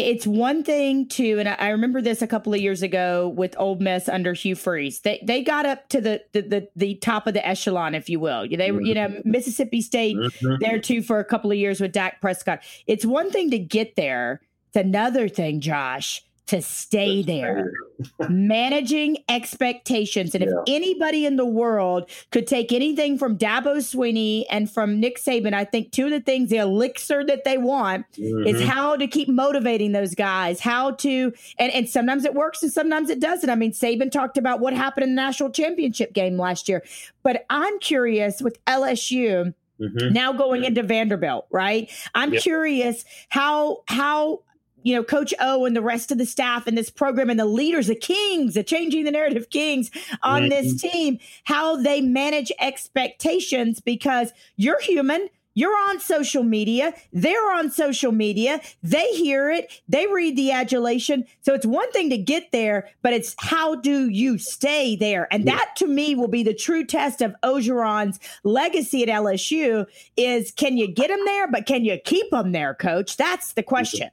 it's 0.00 0.26
one 0.26 0.62
thing 0.62 1.08
to, 1.08 1.38
and 1.38 1.48
I 1.48 1.68
remember 1.68 2.00
this 2.00 2.22
a 2.22 2.26
couple 2.26 2.52
of 2.52 2.60
years 2.60 2.82
ago 2.82 3.28
with 3.28 3.54
Ole 3.58 3.76
Miss 3.76 4.08
under 4.08 4.32
Hugh 4.32 4.54
Freeze. 4.54 5.00
They 5.00 5.22
they 5.26 5.42
got 5.42 5.66
up 5.66 5.88
to 5.90 6.00
the 6.00 6.22
the 6.32 6.42
the, 6.42 6.68
the 6.76 6.94
top 6.96 7.26
of 7.26 7.34
the 7.34 7.46
echelon, 7.46 7.94
if 7.94 8.08
you 8.08 8.20
will. 8.20 8.46
They 8.48 8.72
were, 8.72 8.82
you 8.82 8.94
know, 8.94 9.08
mm-hmm. 9.08 9.30
Mississippi 9.30 9.80
State 9.80 10.16
mm-hmm. 10.16 10.56
there 10.60 10.78
too 10.78 11.02
for 11.02 11.18
a 11.18 11.24
couple 11.24 11.50
of 11.50 11.56
years 11.56 11.80
with 11.80 11.92
Dak 11.92 12.20
Prescott. 12.20 12.60
It's 12.86 13.04
one 13.04 13.30
thing 13.30 13.50
to 13.50 13.58
get 13.58 13.96
there. 13.96 14.40
It's 14.68 14.76
another 14.76 15.28
thing, 15.28 15.60
Josh, 15.60 16.22
to 16.46 16.60
stay 16.60 17.22
there, 17.22 17.70
managing 18.28 19.18
expectations. 19.28 20.34
And 20.34 20.44
yeah. 20.44 20.50
if 20.50 20.56
anybody 20.66 21.24
in 21.24 21.36
the 21.36 21.46
world 21.46 22.10
could 22.32 22.46
take 22.46 22.72
anything 22.72 23.18
from 23.18 23.38
Dabo 23.38 23.76
Swinney 23.76 24.44
and 24.50 24.70
from 24.70 24.98
Nick 24.98 25.18
Saban, 25.18 25.54
I 25.54 25.64
think 25.64 25.92
two 25.92 26.06
of 26.06 26.10
the 26.10 26.20
things, 26.20 26.50
the 26.50 26.56
elixir 26.56 27.24
that 27.24 27.44
they 27.44 27.56
want 27.56 28.04
mm-hmm. 28.12 28.46
is 28.46 28.62
how 28.62 28.96
to 28.96 29.06
keep 29.06 29.28
motivating 29.28 29.92
those 29.92 30.14
guys, 30.14 30.58
how 30.58 30.92
to, 30.92 31.32
and, 31.58 31.72
and 31.72 31.88
sometimes 31.88 32.24
it 32.24 32.34
works 32.34 32.62
and 32.62 32.72
sometimes 32.72 33.10
it 33.10 33.20
doesn't. 33.20 33.48
I 33.48 33.54
mean, 33.54 33.72
Saban 33.72 34.10
talked 34.10 34.36
about 34.36 34.58
what 34.58 34.72
happened 34.72 35.04
in 35.04 35.10
the 35.10 35.22
national 35.22 35.50
championship 35.50 36.12
game 36.12 36.36
last 36.36 36.68
year. 36.68 36.82
But 37.22 37.46
I'm 37.48 37.78
curious 37.78 38.42
with 38.42 38.62
LSU. 38.64 39.54
Mm-hmm. 39.80 40.12
Now 40.12 40.32
going 40.34 40.64
into 40.64 40.82
Vanderbilt, 40.82 41.46
right? 41.50 41.90
I'm 42.14 42.34
yep. 42.34 42.42
curious 42.42 43.04
how 43.30 43.82
how 43.86 44.42
you 44.82 44.94
know, 44.94 45.02
Coach 45.02 45.34
O 45.40 45.64
and 45.64 45.76
the 45.76 45.82
rest 45.82 46.10
of 46.10 46.18
the 46.18 46.26
staff 46.26 46.66
and 46.66 46.76
this 46.76 46.90
program 46.90 47.30
and 47.30 47.38
the 47.38 47.44
leaders, 47.44 47.86
the 47.86 47.94
kings, 47.94 48.54
the 48.54 48.62
changing 48.62 49.04
the 49.04 49.10
narrative 49.10 49.50
kings 49.50 49.90
on 50.22 50.42
mm-hmm. 50.42 50.50
this 50.50 50.80
team, 50.80 51.18
how 51.44 51.76
they 51.76 52.00
manage 52.00 52.52
expectations 52.60 53.80
because 53.80 54.32
you're 54.56 54.80
human. 54.80 55.28
You're 55.54 55.76
on 55.90 55.98
social 55.98 56.44
media. 56.44 56.94
They're 57.12 57.52
on 57.52 57.70
social 57.72 58.12
media. 58.12 58.60
They 58.84 59.08
hear 59.08 59.50
it. 59.50 59.82
They 59.88 60.06
read 60.06 60.36
the 60.36 60.52
adulation. 60.52 61.24
So 61.40 61.54
it's 61.54 61.66
one 61.66 61.90
thing 61.90 62.08
to 62.10 62.18
get 62.18 62.52
there, 62.52 62.88
but 63.02 63.12
it's 63.12 63.34
how 63.38 63.74
do 63.74 64.08
you 64.08 64.38
stay 64.38 64.94
there? 64.94 65.26
And 65.32 65.44
yeah. 65.44 65.56
that 65.56 65.76
to 65.76 65.86
me 65.88 66.14
will 66.14 66.28
be 66.28 66.44
the 66.44 66.54
true 66.54 66.84
test 66.84 67.20
of 67.20 67.34
Orgeron's 67.42 68.20
legacy 68.44 69.02
at 69.02 69.08
LSU 69.08 69.86
is 70.16 70.52
can 70.52 70.76
you 70.76 70.86
get 70.86 71.10
him 71.10 71.20
there, 71.24 71.48
but 71.48 71.66
can 71.66 71.84
you 71.84 71.98
keep 72.04 72.32
him 72.32 72.52
there, 72.52 72.74
coach? 72.74 73.16
That's 73.16 73.52
the 73.54 73.64
question. 73.64 74.10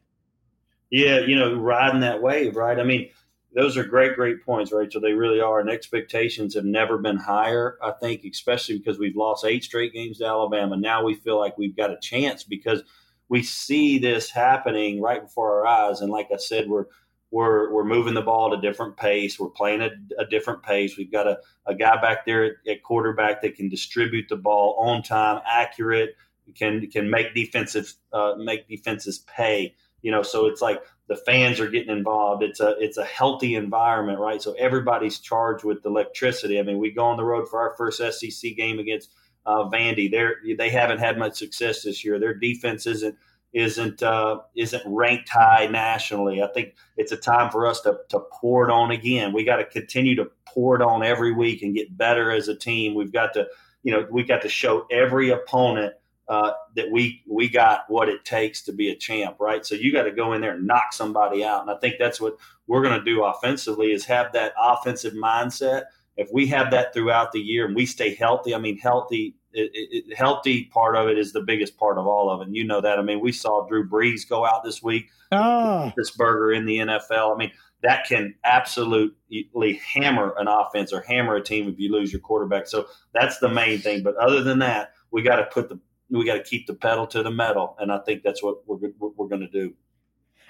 Yeah, 0.89 1.20
you 1.20 1.36
know, 1.36 1.53
riding 1.56 2.01
that 2.01 2.22
wave, 2.22 2.56
right? 2.56 2.79
I 2.79 2.84
mean, 2.84 3.10
those 3.53 3.75
are 3.75 3.84
great, 3.84 4.15
great 4.15 4.46
points, 4.46 4.72
Rachel. 4.72 5.01
They 5.01 5.13
really 5.13 5.41
are. 5.41 5.60
And 5.60 5.70
expectations 5.70 6.53
have 6.56 6.65
never 6.65 6.98
been 6.98 7.17
higher, 7.17 7.77
I 7.82 7.91
think, 7.91 8.24
especially 8.24 8.77
because 8.77 9.00
we've 9.00 9.15
lost 9.15 9.46
eight 9.46 9.63
straight 9.63 9.94
games 9.94 10.20
to 10.20 10.25
Alabama. 10.25 10.77
Now 10.77 11.03
we 11.03 11.15
feel 11.15 11.39
like 11.39 11.58
we've 11.58 11.75
got 11.75 11.91
a 11.91 11.98
chance 12.01 12.44
because 12.44 12.84
we 13.29 13.44
see 13.44 14.00
this 14.00 14.29
happening 14.29 15.01
right 15.01 15.24
before 15.24 15.60
our 15.60 15.67
eyes. 15.67 16.01
And 16.01 16.12
like 16.12 16.29
I 16.32 16.38
said, 16.38 16.70
we're 16.70 16.86
we're 17.32 17.74
we're 17.74 17.84
moving 17.84 18.13
the 18.13 18.22
ball 18.22 18.53
at 18.53 18.60
a 18.60 18.62
different 18.62 18.96
pace. 18.96 19.39
We're 19.39 19.50
playing 19.50 19.82
at 19.82 19.94
a 20.17 20.25
different 20.25 20.63
pace. 20.63 20.98
We've 20.98 21.12
got 21.12 21.27
a, 21.27 21.39
a 21.65 21.75
guy 21.75 22.00
back 22.00 22.25
there 22.25 22.46
at, 22.46 22.51
at 22.70 22.84
quarterback 22.84 23.41
that 23.41 23.56
can 23.56 23.67
distribute 23.67 24.29
the 24.29 24.38
ball 24.38 24.75
on 24.79 25.03
time, 25.03 25.41
accurate, 25.46 26.15
can 26.56 26.89
can 26.89 27.10
make 27.10 27.34
defensive 27.34 27.94
uh, 28.13 28.36
make 28.38 28.67
defenses 28.67 29.20
pay 29.20 29.75
you 30.07 30.11
know 30.11 30.23
so 30.23 30.45
it's 30.45 30.61
like 30.61 30.81
the 31.09 31.17
fans 31.17 31.59
are 31.59 31.69
getting 31.69 31.91
involved. 31.91 32.41
It's 32.41 32.61
a 32.61 32.77
it's 32.79 32.95
a 32.95 33.03
healthy 33.03 33.55
environment 33.55 34.19
right? 34.19 34.41
So 34.41 34.53
everybody's 34.53 35.19
charged 35.19 35.65
with 35.65 35.85
electricity. 35.85 36.59
I 36.59 36.63
mean 36.63 36.77
we 36.77 36.91
go 36.91 37.03
on 37.03 37.17
the 37.17 37.25
road 37.25 37.49
for 37.49 37.59
our 37.59 37.75
first 37.75 37.97
sec 37.97 38.55
game 38.55 38.79
against 38.79 39.09
uh, 39.45 39.65
vandy. 39.65 40.09
They 40.09 40.53
they 40.53 40.69
haven't 40.69 40.99
had 40.99 41.17
much 41.17 41.35
success 41.37 41.83
this 41.83 42.05
year. 42.05 42.19
Their 42.19 42.33
defense 42.33 42.87
isn't 42.87 43.17
isn't 43.51 44.01
uh, 44.01 44.39
isn't 44.55 44.83
ranked 44.85 45.27
high 45.27 45.67
nationally. 45.69 46.41
I 46.41 46.47
think 46.53 46.75
it's 46.95 47.11
a 47.11 47.17
time 47.17 47.51
for 47.51 47.67
us 47.67 47.81
to, 47.81 47.97
to 48.07 48.21
pour 48.31 48.63
it 48.63 48.71
on 48.71 48.91
again. 48.91 49.33
We 49.33 49.43
got 49.43 49.57
to 49.57 49.65
continue 49.65 50.15
to 50.15 50.31
pour 50.47 50.77
it 50.77 50.81
on 50.81 51.03
every 51.03 51.33
week 51.33 51.63
and 51.63 51.75
get 51.75 51.97
better 51.97 52.31
as 52.31 52.47
a 52.47 52.55
team. 52.55 52.95
We've 52.95 53.11
got 53.11 53.33
to 53.33 53.45
you 53.83 53.91
know 53.91 54.07
we 54.09 54.23
got 54.23 54.41
to 54.43 54.49
show 54.49 54.87
every 54.89 55.31
opponent 55.31 55.95
uh, 56.27 56.51
that 56.75 56.91
we 56.91 57.24
we 57.27 57.50
got 57.50 57.86
what 57.88 58.10
it 58.10 58.25
takes 58.25 58.62
to 58.63 58.74
be 58.74 58.89
a 58.89 58.96
champ, 58.96 59.38
right? 59.39 59.65
So 59.65 59.75
you 59.75 59.93
got 59.93 60.03
to 60.03 60.12
go 60.12 60.34
in 60.34 60.41
there 60.41 60.53
and 60.53 60.67
knock 60.67 60.93
somebody 60.93 61.43
out, 61.43 61.62
and 61.62 61.72
I 61.72 61.77
think 61.79 61.96
that's 62.00 62.19
what 62.19 62.38
we're 62.67 62.84
going 62.84 63.00
to 63.00 63.05
do 63.05 63.24
offensively 63.24 63.91
is 63.91 64.05
have 64.05 64.34
that 64.34 64.53
offensive 64.62 65.13
mindset. 65.13 65.86
If 66.17 66.29
we 66.34 66.48
have 66.48 66.72
that 66.72 66.93
throughout 66.93 67.31
the 67.31 67.39
year 67.39 67.65
and 67.65 67.75
we 67.75 67.86
stay 67.86 68.15
healthy, 68.15 68.55
I 68.55 68.57
mean, 68.57 68.77
healthy 68.77 69.36
it, 69.53 69.72
it, 69.74 70.17
healthy 70.17 70.65
part 70.65 70.96
of 70.96 71.07
it 71.07 71.17
is 71.17 71.34
the 71.34 71.41
biggest 71.41 71.77
part 71.77 71.98
of 71.98 72.05
all 72.05 72.29
of 72.29 72.41
it. 72.41 72.48
And 72.48 72.55
you 72.55 72.63
know 72.63 72.81
that. 72.81 73.00
I 73.00 73.01
mean, 73.01 73.19
we 73.19 73.31
saw 73.31 73.65
Drew 73.67 73.88
Brees 73.88 74.27
go 74.27 74.46
out 74.46 74.63
this 74.63 74.84
week, 74.84 75.10
oh. 75.31 75.91
this 75.98 76.12
burger 76.12 76.51
in 76.51 76.65
the 76.65 76.77
NFL. 76.77 77.34
I 77.34 77.38
mean, 77.38 77.51
that 77.84 78.05
can 78.07 78.36
absolutely 78.43 79.81
hammer 79.93 80.36
an 80.38 80.48
offense 80.48 80.93
or 80.93 81.01
hammer 81.01 81.36
a 81.36 81.43
team 81.43 81.67
if 81.69 81.79
you 81.79 81.91
lose 81.91 82.12
your 82.12 82.22
quarterback. 82.22 82.67
So 82.67 82.88
that's 83.13 83.39
the 83.39 83.50
main 83.50 83.79
thing. 83.79 84.03
But 84.03 84.15
other 84.17 84.43
than 84.43 84.60
that, 84.60 84.93
we 85.12 85.22
got 85.22 85.38
to 85.38 85.46
put 85.46 85.69
the 85.69 85.79
we 86.09 86.25
got 86.25 86.35
to 86.35 86.43
keep 86.43 86.67
the 86.67 86.73
pedal 86.73 87.07
to 87.07 87.23
the 87.23 87.31
metal, 87.31 87.75
and 87.79 87.91
I 87.91 87.99
think 87.99 88.23
that's 88.23 88.41
what 88.43 88.67
we're 88.67 88.91
we're 88.99 89.27
going 89.27 89.41
to 89.41 89.47
do. 89.47 89.73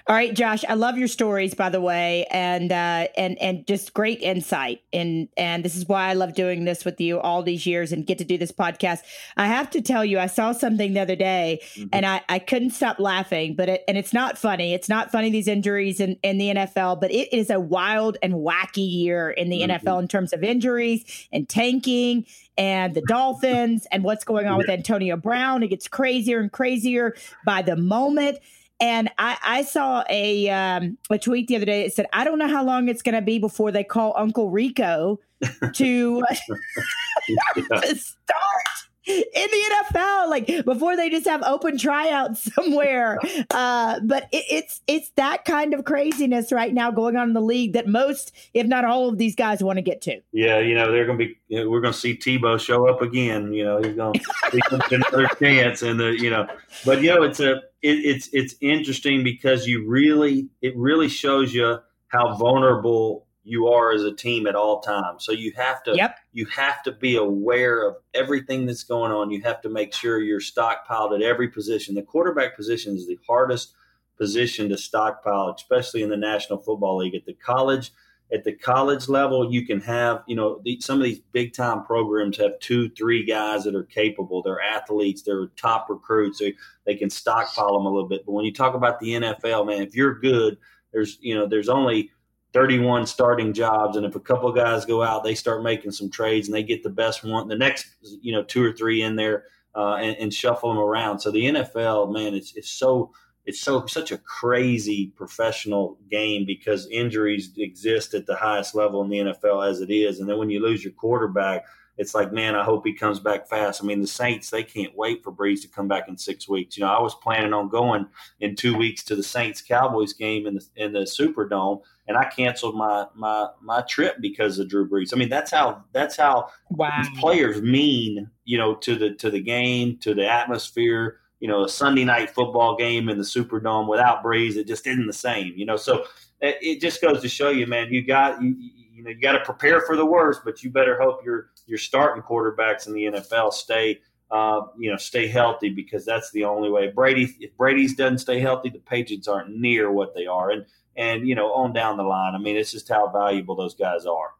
All 0.09 0.15
right, 0.15 0.33
Josh, 0.33 0.63
I 0.69 0.75
love 0.75 0.97
your 0.97 1.09
stories, 1.09 1.53
by 1.53 1.67
the 1.67 1.81
way, 1.81 2.25
and 2.31 2.71
uh, 2.71 3.09
and 3.17 3.37
and 3.39 3.67
just 3.67 3.93
great 3.93 4.21
insight. 4.21 4.81
And 4.93 5.27
and 5.35 5.65
this 5.65 5.75
is 5.75 5.85
why 5.85 6.07
I 6.07 6.13
love 6.13 6.33
doing 6.33 6.63
this 6.63 6.85
with 6.85 7.01
you 7.01 7.19
all 7.19 7.43
these 7.43 7.65
years 7.65 7.91
and 7.91 8.07
get 8.07 8.17
to 8.19 8.23
do 8.23 8.37
this 8.37 8.53
podcast. 8.53 8.99
I 9.35 9.47
have 9.47 9.69
to 9.71 9.81
tell 9.81 10.05
you, 10.05 10.17
I 10.17 10.27
saw 10.27 10.53
something 10.53 10.93
the 10.93 11.01
other 11.01 11.17
day, 11.17 11.59
mm-hmm. 11.75 11.89
and 11.91 12.05
I, 12.05 12.21
I 12.29 12.39
couldn't 12.39 12.69
stop 12.69 12.99
laughing. 12.99 13.57
But 13.57 13.67
it, 13.67 13.83
and 13.85 13.97
it's 13.97 14.13
not 14.13 14.37
funny. 14.37 14.73
It's 14.73 14.87
not 14.87 15.11
funny 15.11 15.29
these 15.29 15.49
injuries 15.49 15.99
in, 15.99 16.17
in 16.23 16.37
the 16.37 16.55
NFL, 16.55 17.01
but 17.01 17.11
it 17.11 17.35
is 17.35 17.49
a 17.49 17.59
wild 17.59 18.15
and 18.23 18.33
wacky 18.35 18.89
year 18.89 19.29
in 19.29 19.49
the 19.49 19.59
mm-hmm. 19.59 19.85
NFL 19.85 19.99
in 19.99 20.07
terms 20.07 20.31
of 20.31 20.41
injuries 20.41 21.27
and 21.33 21.49
tanking 21.49 22.25
and 22.57 22.95
the 22.95 23.01
Dolphins 23.01 23.85
and 23.91 24.05
what's 24.05 24.23
going 24.23 24.47
on 24.47 24.57
with 24.57 24.69
Antonio 24.69 25.17
Brown. 25.17 25.63
It 25.63 25.67
gets 25.67 25.89
crazier 25.89 26.39
and 26.39 26.49
crazier 26.49 27.13
by 27.45 27.61
the 27.61 27.75
moment. 27.75 28.39
And 28.79 29.09
I, 29.17 29.37
I 29.43 29.63
saw 29.63 30.03
a 30.09 30.49
um, 30.49 30.97
a 31.09 31.17
tweet 31.17 31.47
the 31.47 31.55
other 31.55 31.65
day 31.65 31.83
that 31.83 31.93
said, 31.93 32.05
"I 32.13 32.23
don't 32.23 32.37
know 32.37 32.47
how 32.47 32.63
long 32.63 32.89
it's 32.89 33.01
going 33.01 33.15
to 33.15 33.21
be 33.21 33.39
before 33.39 33.71
they 33.71 33.83
call 33.83 34.13
Uncle 34.15 34.51
Rico 34.51 35.19
to, 35.41 35.49
to 35.73 36.23
start 37.95 38.86
in 39.07 39.23
the 39.51 39.75
NFL, 39.93 40.29
like 40.29 40.65
before 40.65 40.95
they 40.95 41.09
just 41.09 41.25
have 41.27 41.41
open 41.43 41.77
tryouts 41.77 42.53
somewhere. 42.55 43.19
Uh, 43.51 43.99
but 44.03 44.27
it, 44.31 44.45
it's 44.49 44.81
it's 44.87 45.09
that 45.11 45.45
kind 45.45 45.73
of 45.73 45.85
craziness 45.85 46.51
right 46.51 46.73
now 46.73 46.91
going 46.91 47.15
on 47.15 47.29
in 47.29 47.33
the 47.33 47.41
league 47.41 47.73
that 47.73 47.87
most, 47.87 48.33
if 48.53 48.67
not 48.67 48.85
all, 48.85 49.09
of 49.09 49.17
these 49.17 49.35
guys 49.35 49.63
want 49.63 49.77
to 49.77 49.81
get 49.81 50.01
to. 50.01 50.19
Yeah, 50.31 50.59
you 50.59 50.75
know 50.75 50.91
they're 50.91 51.05
going 51.05 51.19
to 51.19 51.25
be. 51.25 51.37
You 51.47 51.63
know, 51.63 51.69
we're 51.69 51.81
going 51.81 51.93
to 51.93 51.99
see 51.99 52.17
Tebow 52.17 52.59
show 52.59 52.87
up 52.89 53.01
again. 53.01 53.53
You 53.53 53.63
know 53.63 53.81
he's 53.81 53.95
going 53.95 54.13
to 54.13 54.83
get 54.89 55.07
another 55.07 55.27
chance, 55.39 55.81
and 55.81 55.99
the 55.99 56.17
you 56.19 56.29
know, 56.29 56.47
but 56.85 57.01
you 57.01 57.13
know 57.13 57.23
it's 57.23 57.39
a 57.39 57.57
it, 57.81 57.99
it's 58.05 58.29
it's 58.33 58.55
interesting 58.61 59.23
because 59.23 59.67
you 59.67 59.87
really 59.87 60.49
it 60.61 60.75
really 60.75 61.09
shows 61.09 61.53
you 61.53 61.77
how 62.07 62.35
vulnerable 62.35 63.26
you 63.47 63.67
are 63.67 63.91
as 63.91 64.03
a 64.03 64.11
team 64.11 64.45
at 64.45 64.55
all 64.55 64.81
times. 64.81 65.23
So 65.23 65.31
you 65.31 65.53
have 65.55 65.81
to 65.83 65.95
yep. 65.95 66.17
you 66.33 66.45
have 66.47 66.83
to 66.83 66.91
be 66.91 67.15
aware 67.15 67.87
of 67.87 67.95
everything 68.13 68.65
that's 68.65 68.83
going 68.83 69.11
on. 69.11 69.31
You 69.31 69.41
have 69.43 69.61
to 69.61 69.69
make 69.69 69.93
sure 69.93 70.19
you're 70.19 70.39
stockpiled 70.39 71.15
at 71.15 71.21
every 71.21 71.47
position. 71.47 71.95
The 71.95 72.03
quarterback 72.03 72.55
position 72.55 72.95
is 72.95 73.07
the 73.07 73.19
hardest 73.25 73.73
position 74.17 74.69
to 74.69 74.77
stockpile, 74.77 75.53
especially 75.55 76.03
in 76.03 76.09
the 76.09 76.17
National 76.17 76.59
Football 76.59 76.97
League. 76.97 77.15
At 77.15 77.25
the 77.25 77.33
college 77.33 77.91
at 78.33 78.43
the 78.43 78.51
college 78.51 79.07
level, 79.07 79.51
you 79.51 79.65
can 79.65 79.79
have 79.81 80.23
you 80.27 80.35
know 80.35 80.59
the, 80.65 80.81
some 80.81 80.97
of 80.97 81.05
these 81.05 81.19
big 81.31 81.53
time 81.53 81.85
programs 81.85 82.37
have 82.37 82.59
two, 82.59 82.89
three 82.89 83.25
guys 83.25 83.63
that 83.63 83.75
are 83.75 83.83
capable. 83.83 84.41
They're 84.41 84.61
athletes. 84.61 85.21
They're 85.21 85.47
top 85.55 85.87
recruits. 85.89 86.39
They 86.39 86.53
they 86.85 86.95
can 86.95 87.09
stockpile 87.09 87.73
them 87.73 87.85
a 87.85 87.89
little 87.89 88.09
bit. 88.09 88.25
But 88.25 88.33
when 88.33 88.45
you 88.45 88.53
talk 88.53 88.73
about 88.73 88.99
the 88.99 89.13
NFL, 89.13 89.67
man, 89.67 89.81
if 89.81 89.95
you're 89.95 90.19
good, 90.19 90.57
there's 90.91 91.17
you 91.21 91.35
know 91.35 91.47
there's 91.47 91.69
only 91.69 92.11
31 92.53 93.05
starting 93.05 93.53
jobs 93.53 93.97
and 93.97 94.05
if 94.05 94.15
a 94.15 94.19
couple 94.19 94.51
guys 94.51 94.85
go 94.85 95.03
out 95.03 95.23
they 95.23 95.35
start 95.35 95.63
making 95.63 95.91
some 95.91 96.09
trades 96.09 96.47
and 96.47 96.55
they 96.55 96.63
get 96.63 96.81
the 96.81 96.89
best 96.89 97.23
one 97.23 97.47
the 97.47 97.55
next 97.57 97.87
you 98.21 98.31
know 98.31 98.43
two 98.43 98.63
or 98.63 98.71
three 98.71 99.01
in 99.01 99.15
there 99.15 99.45
uh, 99.75 99.95
and, 99.95 100.17
and, 100.17 100.33
shuffle 100.33 100.69
them 100.69 100.79
around. 100.79 101.19
So 101.19 101.29
the 101.29 101.45
nfl 101.45 102.11
man 102.11 102.33
it's, 102.33 102.55
it's 102.55 102.71
so 102.71 103.11
it's 103.45 103.61
so 103.61 103.85
such 103.85 104.11
a 104.11 104.17
crazy 104.17 105.13
professional 105.15 105.97
game 106.09 106.45
because 106.45 106.87
injuries 106.89 107.51
exist 107.57 108.13
at 108.13 108.25
the 108.25 108.35
highest 108.35 108.75
level 108.75 109.03
in 109.03 109.09
the 109.09 109.19
nfl 109.19 109.67
as 109.67 109.79
it 109.79 109.91
is. 109.91 110.19
And 110.19 110.27
then 110.27 110.37
when 110.37 110.49
you 110.49 110.61
lose 110.61 110.83
your 110.83 110.93
quarterback 110.93 111.65
it's 111.97 112.13
like, 112.13 112.31
man, 112.31 112.55
I 112.55 112.63
hope 112.63 112.85
he 112.85 112.93
comes 112.93 113.19
back 113.19 113.47
fast. 113.47 113.81
I 113.81 113.85
mean, 113.85 114.01
the 114.01 114.07
Saints, 114.07 114.49
they 114.49 114.63
can't 114.63 114.95
wait 114.95 115.23
for 115.23 115.31
Brees 115.31 115.61
to 115.61 115.67
come 115.67 115.87
back 115.87 116.07
in 116.07 116.17
six 116.17 116.47
weeks. 116.47 116.77
You 116.77 116.83
know, 116.83 116.91
I 116.91 117.01
was 117.01 117.15
planning 117.15 117.53
on 117.53 117.69
going 117.69 118.07
in 118.39 118.55
two 118.55 118.77
weeks 118.77 119.03
to 119.05 119.15
the 119.15 119.23
Saints 119.23 119.61
Cowboys 119.61 120.13
game 120.13 120.45
in 120.45 120.55
the 120.55 120.65
in 120.75 120.93
the 120.93 120.99
Superdome, 120.99 121.81
and 122.07 122.15
I 122.15 122.25
canceled 122.25 122.75
my 122.75 123.07
my 123.15 123.47
my 123.61 123.81
trip 123.81 124.17
because 124.21 124.59
of 124.59 124.69
Drew 124.69 124.87
Brees. 124.87 125.13
I 125.13 125.17
mean, 125.17 125.29
that's 125.29 125.51
how 125.51 125.83
that's 125.91 126.15
how 126.15 126.49
wow. 126.69 127.01
players 127.19 127.61
mean, 127.61 128.29
you 128.45 128.57
know, 128.57 128.75
to 128.75 128.95
the 128.95 129.15
to 129.15 129.31
the 129.31 129.41
game, 129.41 129.97
to 129.99 130.13
the 130.13 130.29
atmosphere. 130.29 131.19
You 131.39 131.47
know, 131.47 131.65
a 131.65 131.69
Sunday 131.69 132.03
night 132.03 132.31
football 132.31 132.75
game 132.75 133.09
in 133.09 133.17
the 133.19 133.23
Superdome 133.23 133.87
without 133.87 134.23
Brees, 134.23 134.55
it 134.55 134.65
just 134.65 134.87
isn't 134.87 135.05
the 135.05 135.13
same. 135.13 135.53
You 135.55 135.65
know, 135.67 135.77
so 135.77 136.05
it, 136.41 136.57
it 136.61 136.81
just 136.81 137.01
goes 137.01 137.21
to 137.21 137.29
show 137.29 137.49
you, 137.49 137.67
man, 137.67 137.93
you 137.93 138.03
got 138.03 138.41
you, 138.41 138.55
you 138.97 139.03
know 139.03 139.11
you 139.11 139.21
got 139.21 139.33
to 139.33 139.45
prepare 139.45 139.81
for 139.81 139.95
the 139.95 140.05
worst, 140.05 140.41
but 140.43 140.63
you 140.63 140.71
better 140.71 140.99
hope 140.99 141.23
your 141.23 141.51
your 141.67 141.77
starting 141.77 142.23
quarterbacks 142.23 142.87
in 142.87 142.93
the 142.93 143.03
NFL 143.05 143.53
stay 143.53 143.99
uh, 144.31 144.61
you 144.77 144.89
know 144.89 144.97
stay 144.97 145.27
healthy 145.27 145.69
because 145.69 146.03
that's 146.03 146.31
the 146.31 146.43
only 146.43 146.69
way. 146.69 146.89
Brady 146.89 147.35
if 147.39 147.55
Brady's 147.55 147.95
doesn't 147.95 148.17
stay 148.17 148.39
healthy, 148.39 148.69
the 148.69 148.79
Patriots 148.79 149.27
aren't 149.27 149.55
near 149.55 149.91
what 149.91 150.15
they 150.15 150.25
are, 150.25 150.49
and 150.49 150.65
and 150.95 151.27
you 151.27 151.35
know 151.35 151.53
on 151.53 151.73
down 151.73 151.97
the 151.97 152.03
line. 152.03 152.33
I 152.33 152.39
mean, 152.39 152.57
it's 152.57 152.71
just 152.71 152.89
how 152.89 153.07
valuable 153.09 153.55
those 153.55 153.75
guys 153.75 154.05
are. 154.05 154.31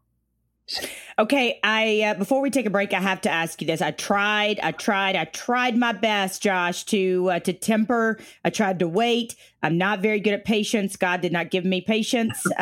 Okay, 1.20 1.60
I 1.64 2.02
uh, 2.02 2.14
before 2.16 2.42
we 2.42 2.50
take 2.50 2.66
a 2.66 2.70
break, 2.70 2.94
I 2.94 3.00
have 3.00 3.22
to 3.22 3.30
ask 3.30 3.62
you 3.62 3.68
this. 3.68 3.82
I 3.82 3.92
tried, 3.92 4.60
I 4.60 4.72
tried, 4.72 5.16
I 5.16 5.26
tried 5.26 5.78
my 5.78 5.94
best, 5.94 6.44
Josh, 6.44 6.84
to 6.86 7.30
uh, 7.32 7.40
to 7.40 7.54
temper. 7.54 8.20
I 8.44 8.50
tried 8.50 8.80
to 8.80 8.88
wait. 8.88 9.36
I'm 9.64 9.78
not 9.78 10.02
very 10.02 10.20
good 10.20 10.34
at 10.34 10.46
patience. 10.46 10.96
God 10.96 11.22
did 11.22 11.32
not 11.32 11.50
give 11.50 11.66
me 11.66 11.82
patience, 11.82 12.46
uh, 12.52 12.54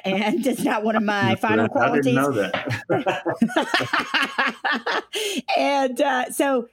and 0.04 0.46
it's 0.46 0.64
not 0.64 0.82
one 0.82 0.96
of 0.96 1.02
my 1.02 1.36
final 1.36 1.68
qualities. 1.68 2.16
I 2.16 2.22
didn't 2.22 2.50
know 2.50 2.50
that. 2.88 3.34
and 5.56 6.00
uh, 6.00 6.30
so 6.30 6.68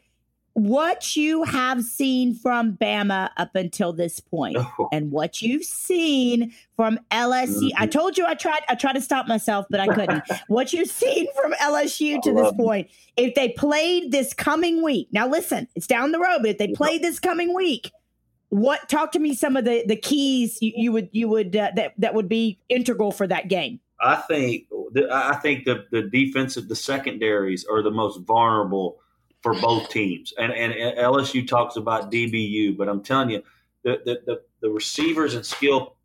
what 0.67 1.15
you 1.15 1.43
have 1.43 1.83
seen 1.83 2.33
from 2.35 2.73
Bama 2.73 3.29
up 3.37 3.55
until 3.55 3.93
this 3.93 4.19
point 4.19 4.57
Oh. 4.57 4.89
and 4.91 5.11
what 5.11 5.41
you've 5.41 5.63
seen 5.63 6.51
from 6.75 6.99
LSU. 7.11 7.71
I 7.77 7.87
Mhm. 7.87 7.91
told 7.91 8.17
you 8.17 8.25
I 8.25 8.33
tried 8.33 8.61
I 8.67 8.75
tried 8.75 8.93
to 8.93 9.01
stop 9.01 9.27
myself, 9.27 9.65
but 9.69 9.79
I 9.79 9.87
couldn't. 9.87 10.23
what 10.47 10.73
you've 10.73 10.89
seen 10.89 11.27
from 11.41 11.53
LSU 11.61 12.21
to 12.23 12.33
this 12.33 12.51
point, 12.53 12.89
if 13.15 13.35
they 13.35 13.49
played 13.49 14.11
this 14.11 14.33
coming 14.33 14.83
week. 14.83 15.07
Now 15.11 15.27
listen, 15.27 15.67
it's 15.75 15.87
down 15.87 16.11
the 16.11 16.19
road, 16.19 16.39
but 16.41 16.49
if 16.51 16.57
they 16.57 16.67
played 16.69 17.01
this 17.01 17.19
coming 17.19 17.53
week, 17.53 17.91
what 18.49 18.89
talk 18.89 19.11
to 19.13 19.19
me 19.19 19.33
some 19.35 19.55
of 19.55 19.63
the 19.65 19.83
the 19.87 19.95
keys 19.95 20.57
you, 20.61 20.73
you 20.75 20.91
would 20.91 21.09
you 21.13 21.29
would 21.29 21.55
uh, 21.55 21.71
that 21.75 21.93
that 21.99 22.13
would 22.13 22.27
be 22.27 22.59
integral 22.67 23.11
for 23.11 23.27
that 23.27 23.47
game. 23.47 23.79
I 24.01 24.15
think 24.15 24.65
the, 24.91 25.07
I 25.11 25.35
think 25.35 25.65
the 25.65 25.85
the 25.91 26.01
defensive 26.01 26.67
the 26.67 26.75
secondaries 26.75 27.65
are 27.69 27.81
the 27.81 27.91
most 27.91 28.17
vulnerable 28.25 28.97
for 29.41 29.53
both 29.53 29.89
teams. 29.89 30.33
And 30.37 30.51
and 30.51 30.73
LSU 30.97 31.47
talks 31.47 31.75
about 31.75 32.11
DBU, 32.11 32.77
but 32.77 32.89
I'm 32.89 33.01
telling 33.01 33.29
you, 33.29 33.43
the 33.83 33.99
the 34.05 34.19
the, 34.25 34.41
the 34.61 34.69
receivers 34.69 35.35
and 35.35 35.45
skill 35.45 35.95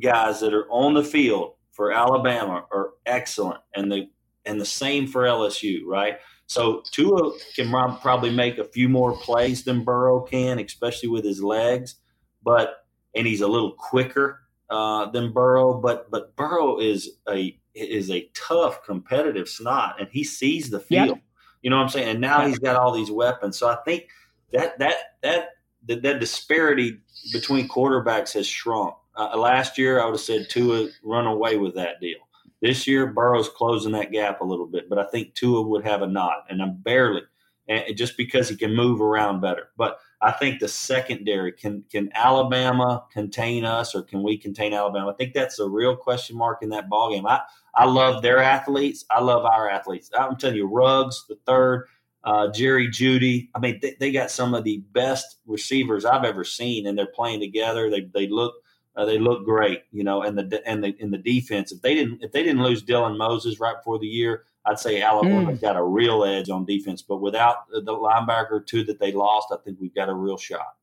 guys 0.00 0.40
that 0.40 0.54
are 0.54 0.70
on 0.70 0.94
the 0.94 1.04
field 1.04 1.54
for 1.72 1.92
Alabama 1.92 2.64
are 2.70 2.90
excellent, 3.06 3.60
and 3.74 3.90
the 3.90 4.08
and 4.44 4.60
the 4.60 4.66
same 4.66 5.06
for 5.06 5.22
LSU, 5.22 5.80
right? 5.86 6.18
So 6.46 6.82
Tua 6.90 7.32
can 7.56 7.70
probably 8.00 8.30
make 8.30 8.58
a 8.58 8.64
few 8.64 8.88
more 8.88 9.16
plays 9.16 9.64
than 9.64 9.82
Burrow 9.82 10.20
can, 10.20 10.58
especially 10.58 11.08
with 11.08 11.24
his 11.24 11.42
legs, 11.42 11.96
but 12.42 12.84
and 13.14 13.26
he's 13.26 13.40
a 13.40 13.48
little 13.48 13.72
quicker 13.72 14.40
uh, 14.70 15.10
than 15.10 15.32
Burrow. 15.32 15.80
But 15.80 16.10
but 16.10 16.36
Burrow 16.36 16.78
is 16.78 17.18
a 17.28 17.58
is 17.74 18.10
a 18.10 18.30
tough, 18.34 18.84
competitive 18.84 19.48
snot, 19.48 20.00
and 20.00 20.08
he 20.12 20.22
sees 20.22 20.70
the 20.70 20.80
Yep. 21.08 21.18
You 21.64 21.70
know 21.70 21.76
what 21.76 21.84
I'm 21.84 21.88
saying? 21.88 22.08
And 22.08 22.20
now 22.20 22.46
he's 22.46 22.58
got 22.58 22.76
all 22.76 22.92
these 22.92 23.10
weapons. 23.10 23.56
So 23.56 23.68
I 23.68 23.76
think 23.86 24.08
that 24.52 24.78
that 24.78 24.96
that 25.22 25.48
that, 25.86 26.02
that 26.02 26.20
disparity 26.20 27.00
between 27.32 27.68
quarterbacks 27.68 28.34
has 28.34 28.46
shrunk. 28.46 28.94
Uh, 29.16 29.34
last 29.38 29.78
year, 29.78 29.98
I 29.98 30.04
would 30.04 30.12
have 30.12 30.20
said 30.20 30.50
Tua 30.50 30.90
run 31.02 31.26
away 31.26 31.56
with 31.56 31.74
that 31.76 32.00
deal. 32.02 32.18
This 32.60 32.86
year, 32.86 33.06
Burrow's 33.06 33.48
closing 33.48 33.92
that 33.92 34.12
gap 34.12 34.42
a 34.42 34.44
little 34.44 34.66
bit, 34.66 34.90
but 34.90 34.98
I 34.98 35.04
think 35.04 35.34
Tua 35.34 35.62
would 35.62 35.86
have 35.86 36.02
a 36.02 36.06
nod, 36.06 36.42
and 36.50 36.60
I'm 36.60 36.76
barely, 36.76 37.22
and 37.68 37.96
just 37.96 38.16
because 38.16 38.48
he 38.48 38.56
can 38.56 38.74
move 38.74 39.00
around 39.00 39.40
better. 39.40 39.70
But 39.76 39.98
I 40.20 40.32
think 40.32 40.60
the 40.60 40.68
secondary 40.68 41.52
can 41.52 41.84
can 41.90 42.10
Alabama 42.14 43.04
contain 43.12 43.64
us, 43.64 43.94
or 43.94 44.02
can 44.02 44.22
we 44.22 44.36
contain 44.36 44.72
Alabama? 44.72 45.10
I 45.10 45.14
think 45.14 45.34
that's 45.34 45.58
a 45.58 45.68
real 45.68 45.96
question 45.96 46.36
mark 46.36 46.62
in 46.62 46.70
that 46.70 46.88
ball 46.88 47.12
game. 47.12 47.26
I 47.26 47.40
I 47.74 47.84
love 47.86 48.22
their 48.22 48.38
athletes. 48.38 49.04
I 49.10 49.20
love 49.20 49.44
our 49.44 49.68
athletes. 49.68 50.10
I'm 50.18 50.36
telling 50.36 50.56
you, 50.56 50.66
Ruggs 50.66 51.24
the 51.28 51.36
third, 51.46 51.86
uh, 52.24 52.48
Jerry 52.52 52.88
Jeudy. 52.88 53.48
I 53.54 53.58
mean, 53.58 53.78
they, 53.82 53.96
they 53.98 54.12
got 54.12 54.30
some 54.30 54.54
of 54.54 54.64
the 54.64 54.78
best 54.92 55.38
receivers 55.46 56.04
I've 56.04 56.24
ever 56.24 56.44
seen, 56.44 56.86
and 56.86 56.96
they're 56.96 57.06
playing 57.06 57.40
together. 57.40 57.90
They 57.90 58.02
they 58.14 58.28
look 58.28 58.54
uh, 58.96 59.04
they 59.04 59.18
look 59.18 59.44
great, 59.44 59.82
you 59.92 60.04
know. 60.04 60.22
And 60.22 60.38
the 60.38 60.62
and 60.66 60.82
the 60.82 60.94
in 61.02 61.10
the 61.10 61.18
defense, 61.18 61.72
if 61.72 61.82
they 61.82 61.94
didn't 61.94 62.22
if 62.22 62.32
they 62.32 62.42
didn't 62.42 62.62
lose 62.62 62.82
Dylan 62.82 63.18
Moses 63.18 63.60
right 63.60 63.76
before 63.76 63.98
the 63.98 64.06
year, 64.06 64.44
I'd 64.66 64.78
say 64.78 65.02
Alabama 65.02 65.54
got 65.54 65.76
a 65.76 65.82
real 65.82 66.24
edge 66.24 66.48
on 66.48 66.64
defense. 66.64 67.02
But 67.02 67.18
without 67.18 67.68
the 67.70 67.82
linebacker 67.82 68.52
or 68.52 68.60
two 68.60 68.84
that 68.84 68.98
they 68.98 69.12
lost, 69.12 69.48
I 69.52 69.56
think 69.64 69.78
we've 69.80 69.94
got 69.94 70.08
a 70.08 70.14
real 70.14 70.38
shot. 70.38 70.74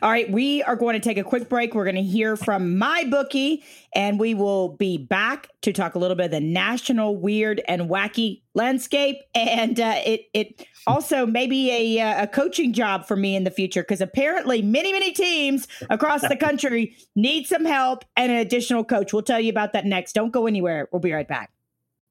All 0.00 0.10
right, 0.10 0.30
we 0.30 0.62
are 0.62 0.76
going 0.76 0.94
to 0.94 1.00
take 1.00 1.18
a 1.18 1.24
quick 1.24 1.48
break. 1.48 1.74
We're 1.74 1.84
going 1.84 1.96
to 1.96 2.02
hear 2.02 2.36
from 2.36 2.76
MyBookie, 2.80 3.62
and 3.94 4.18
we 4.18 4.32
will 4.32 4.70
be 4.70 4.96
back 4.96 5.48
to 5.62 5.72
talk 5.72 5.94
a 5.94 5.98
little 5.98 6.16
bit 6.16 6.26
of 6.26 6.30
the 6.30 6.40
national 6.40 7.16
weird 7.16 7.60
and 7.68 7.82
wacky 7.82 8.42
landscape, 8.54 9.18
and 9.34 9.78
uh, 9.78 10.00
it 10.06 10.22
it 10.32 10.66
also 10.86 11.26
maybe 11.26 11.70
a 11.70 12.00
uh, 12.00 12.22
a 12.22 12.26
coaching 12.26 12.72
job 12.72 13.06
for 13.06 13.16
me 13.16 13.36
in 13.36 13.44
the 13.44 13.50
future 13.50 13.82
because 13.82 14.00
apparently 14.00 14.62
many 14.62 14.92
many 14.92 15.12
teams 15.12 15.68
across 15.90 16.26
the 16.26 16.36
country 16.36 16.96
need 17.14 17.46
some 17.46 17.64
help 17.64 18.04
and 18.16 18.32
an 18.32 18.38
additional 18.38 18.84
coach. 18.84 19.12
We'll 19.12 19.22
tell 19.22 19.40
you 19.40 19.50
about 19.50 19.72
that 19.74 19.84
next. 19.84 20.14
Don't 20.14 20.32
go 20.32 20.46
anywhere. 20.46 20.88
We'll 20.92 21.00
be 21.00 21.12
right 21.12 21.28
back. 21.28 21.50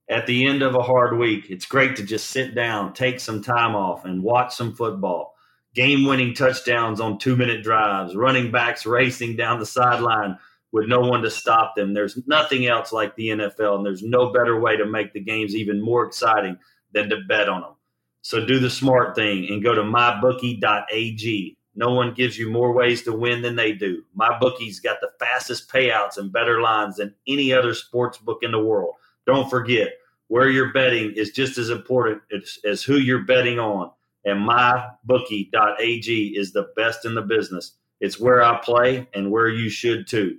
At 0.10 0.26
the 0.26 0.46
end 0.46 0.62
of 0.62 0.74
a 0.74 0.82
hard 0.82 1.18
week, 1.18 1.50
it's 1.50 1.66
great 1.66 1.98
to 1.98 2.04
just 2.04 2.30
sit 2.30 2.56
down, 2.56 2.94
take 2.94 3.20
some 3.20 3.44
time 3.44 3.76
off, 3.76 4.06
and 4.06 4.24
watch 4.24 4.56
some 4.56 4.74
football. 4.74 5.36
Game 5.76 6.06
winning 6.06 6.34
touchdowns 6.34 7.02
on 7.02 7.20
two 7.20 7.36
minute 7.36 7.62
drives, 7.62 8.16
running 8.16 8.50
backs 8.50 8.86
racing 8.86 9.36
down 9.36 9.60
the 9.60 9.66
sideline 9.66 10.38
with 10.72 10.88
no 10.88 11.02
one 11.02 11.22
to 11.24 11.30
stop 11.30 11.76
them. 11.76 11.94
There's 11.94 12.18
nothing 12.26 12.68
else 12.68 12.94
like 12.94 13.16
the 13.16 13.30
NFL, 13.30 13.76
and 13.76 13.86
there's 13.86 14.02
no 14.02 14.32
better 14.32 14.60
way 14.60 14.78
to 14.78 14.86
make 14.86 15.12
the 15.12 15.20
games 15.20 15.56
even 15.56 15.82
more 15.82 16.06
exciting 16.06 16.58
than 16.94 17.10
to 17.10 17.18
bet 17.28 17.50
on 17.50 17.62
them. 17.62 17.74
So 18.22 18.46
do 18.46 18.60
the 18.60 18.70
smart 18.70 19.14
thing 19.14 19.48
and 19.50 19.64
go 19.64 19.76
to 19.76 19.82
mybookie.ag. 19.82 21.58
No 21.76 21.94
one 21.94 22.14
gives 22.14 22.40
you 22.40 22.50
more 22.50 22.74
ways 22.74 23.04
to 23.04 23.14
win 23.14 23.42
than 23.42 23.56
they 23.56 23.72
do. 23.72 24.04
MyBookie's 24.20 24.80
got 24.80 25.00
the 25.00 25.12
fastest 25.20 25.72
payouts 25.72 26.18
and 26.18 26.32
better 26.32 26.60
lines 26.60 26.96
than 26.96 27.14
any 27.28 27.54
other 27.54 27.76
sports 27.76 28.18
book 28.18 28.40
in 28.42 28.52
the 28.52 28.64
world. 28.64 28.96
Don't 29.28 29.48
forget, 29.48 29.90
where 30.28 30.50
you're 30.50 30.74
betting 30.74 31.14
is 31.16 31.32
just 31.32 31.58
as 31.58 31.70
important 31.70 32.22
as, 32.36 32.60
as 32.66 32.84
who 32.84 32.98
you're 32.98 33.26
betting 33.26 33.60
on. 33.60 33.92
And 34.26 34.48
mybookie.ag 34.48 36.28
is 36.38 36.52
the 36.52 36.70
best 36.76 37.06
in 37.06 37.16
the 37.16 37.22
business. 37.22 37.74
It's 38.02 38.20
where 38.20 38.44
I 38.44 38.60
play 38.60 39.08
and 39.14 39.32
where 39.32 39.48
you 39.50 39.70
should 39.70 40.08
too. 40.08 40.38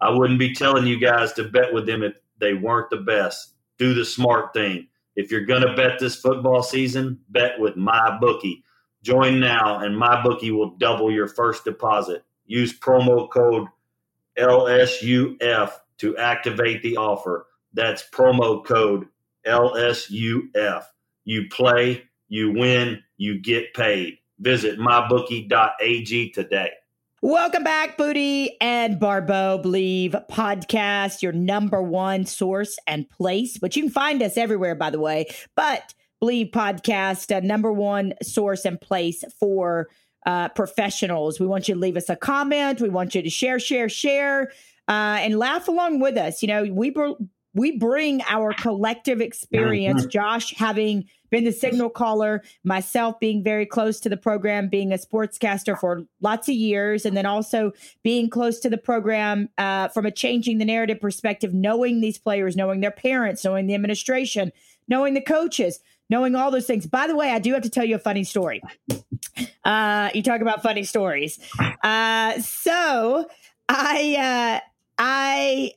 I 0.00 0.10
wouldn't 0.10 0.38
be 0.38 0.54
telling 0.54 0.86
you 0.86 0.98
guys 0.98 1.32
to 1.34 1.44
bet 1.44 1.72
with 1.72 1.86
them 1.86 2.02
if 2.02 2.14
they 2.38 2.54
weren't 2.54 2.90
the 2.90 2.98
best. 2.98 3.54
Do 3.78 3.94
the 3.94 4.04
smart 4.04 4.52
thing. 4.52 4.88
If 5.16 5.30
you're 5.30 5.44
going 5.44 5.62
to 5.62 5.74
bet 5.74 5.98
this 5.98 6.16
football 6.16 6.62
season, 6.62 7.18
bet 7.30 7.58
with 7.58 7.76
MyBookie. 7.76 8.62
Join 9.02 9.40
now, 9.40 9.78
and 9.78 9.94
MyBookie 9.94 10.50
will 10.50 10.76
double 10.76 11.10
your 11.10 11.28
first 11.28 11.64
deposit. 11.64 12.24
Use 12.46 12.78
promo 12.78 13.30
code 13.30 13.68
LSUF 14.38 15.72
to 15.98 16.16
activate 16.18 16.82
the 16.82 16.96
offer. 16.96 17.46
That's 17.72 18.04
promo 18.10 18.64
code 18.64 19.06
LSUF. 19.46 20.84
You 21.24 21.48
play, 21.50 22.04
you 22.28 22.52
win, 22.52 23.02
you 23.16 23.40
get 23.40 23.74
paid. 23.74 24.18
Visit 24.38 24.78
mybookie.ag 24.78 26.30
today. 26.32 26.70
Welcome 27.22 27.64
back, 27.64 27.96
Booty 27.96 28.60
and 28.60 29.00
Barbeau 29.00 29.58
Bleav 29.64 30.28
podcast, 30.28 31.22
your 31.22 31.32
number 31.32 31.82
one 31.82 32.26
source 32.26 32.78
and 32.86 33.08
place. 33.08 33.56
But 33.58 33.74
you 33.74 33.82
can 33.82 33.90
find 33.90 34.22
us 34.22 34.36
everywhere, 34.36 34.74
by 34.74 34.90
the 34.90 35.00
way. 35.00 35.26
But 35.56 35.94
Bleav 36.22 36.50
podcast, 36.50 37.34
uh, 37.34 37.40
number 37.40 37.72
one 37.72 38.14
source 38.22 38.64
and 38.66 38.80
place 38.80 39.24
for 39.40 39.88
uh, 40.26 40.50
professionals. 40.50 41.40
We 41.40 41.46
want 41.46 41.68
you 41.68 41.74
to 41.74 41.80
leave 41.80 41.96
us 41.96 42.10
a 42.10 42.16
comment. 42.16 42.80
We 42.80 42.90
want 42.90 43.14
you 43.14 43.22
to 43.22 43.30
share, 43.30 43.58
share, 43.58 43.88
share, 43.88 44.50
uh, 44.88 45.18
and 45.20 45.38
laugh 45.38 45.68
along 45.68 46.00
with 46.00 46.16
us. 46.16 46.42
You 46.42 46.48
know, 46.48 46.64
we 46.64 46.90
we 47.56 47.78
bring 47.78 48.20
our 48.28 48.52
collective 48.52 49.22
experience. 49.22 50.04
Josh 50.06 50.54
having 50.54 51.06
been 51.30 51.44
the 51.44 51.52
signal 51.52 51.88
caller, 51.88 52.44
myself 52.64 53.18
being 53.18 53.42
very 53.42 53.64
close 53.64 53.98
to 54.00 54.10
the 54.10 54.16
program, 54.16 54.68
being 54.68 54.92
a 54.92 54.96
sportscaster 54.96 55.76
for 55.76 56.02
lots 56.20 56.48
of 56.48 56.54
years, 56.54 57.06
and 57.06 57.16
then 57.16 57.24
also 57.24 57.72
being 58.02 58.28
close 58.28 58.60
to 58.60 58.68
the 58.68 58.76
program 58.76 59.48
uh, 59.56 59.88
from 59.88 60.04
a 60.04 60.10
changing 60.10 60.58
the 60.58 60.66
narrative 60.66 61.00
perspective, 61.00 61.54
knowing 61.54 62.02
these 62.02 62.18
players, 62.18 62.56
knowing 62.56 62.80
their 62.80 62.90
parents, 62.90 63.42
knowing 63.42 63.66
the 63.66 63.74
administration, 63.74 64.52
knowing 64.86 65.14
the 65.14 65.22
coaches, 65.22 65.80
knowing 66.10 66.34
all 66.34 66.50
those 66.50 66.66
things. 66.66 66.86
By 66.86 67.06
the 67.06 67.16
way, 67.16 67.30
I 67.30 67.38
do 67.38 67.54
have 67.54 67.62
to 67.62 67.70
tell 67.70 67.84
you 67.84 67.96
a 67.96 67.98
funny 67.98 68.22
story. 68.22 68.62
Uh, 69.64 70.10
you 70.14 70.22
talk 70.22 70.42
about 70.42 70.62
funny 70.62 70.84
stories. 70.84 71.38
Uh, 71.82 72.38
so 72.40 73.26
I, 73.68 74.60
uh, 74.60 74.66
I, 74.98 75.72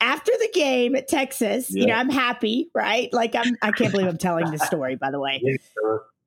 after 0.00 0.32
the 0.38 0.48
game 0.54 0.94
at 0.94 1.08
Texas, 1.08 1.70
you 1.70 1.86
know, 1.86 1.94
I'm 1.94 2.10
happy, 2.10 2.70
right? 2.74 3.12
Like 3.12 3.34
I'm, 3.34 3.56
I 3.62 3.72
can't 3.72 3.90
believe 3.92 4.06
I'm 4.06 4.18
telling 4.18 4.50
this 4.50 4.62
story, 4.62 4.96
by 4.96 5.10
the 5.10 5.20
way. 5.20 5.42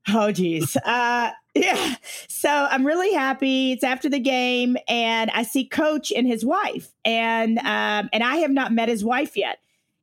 Oh 0.07 0.31
geez. 0.31 0.75
Uh 0.77 1.29
yeah. 1.53 1.95
So 2.27 2.49
I'm 2.49 2.85
really 2.87 3.13
happy. 3.13 3.71
It's 3.73 3.83
after 3.83 4.09
the 4.09 4.19
game 4.19 4.75
and 4.87 5.29
I 5.29 5.43
see 5.43 5.63
coach 5.63 6.11
and 6.11 6.25
his 6.25 6.43
wife. 6.43 6.89
And 7.05 7.59
um 7.59 8.09
and 8.11 8.23
I 8.23 8.37
have 8.37 8.49
not 8.49 8.71
met 8.73 8.89
his 8.89 9.03
wife 9.03 9.37
yet. 9.37 9.59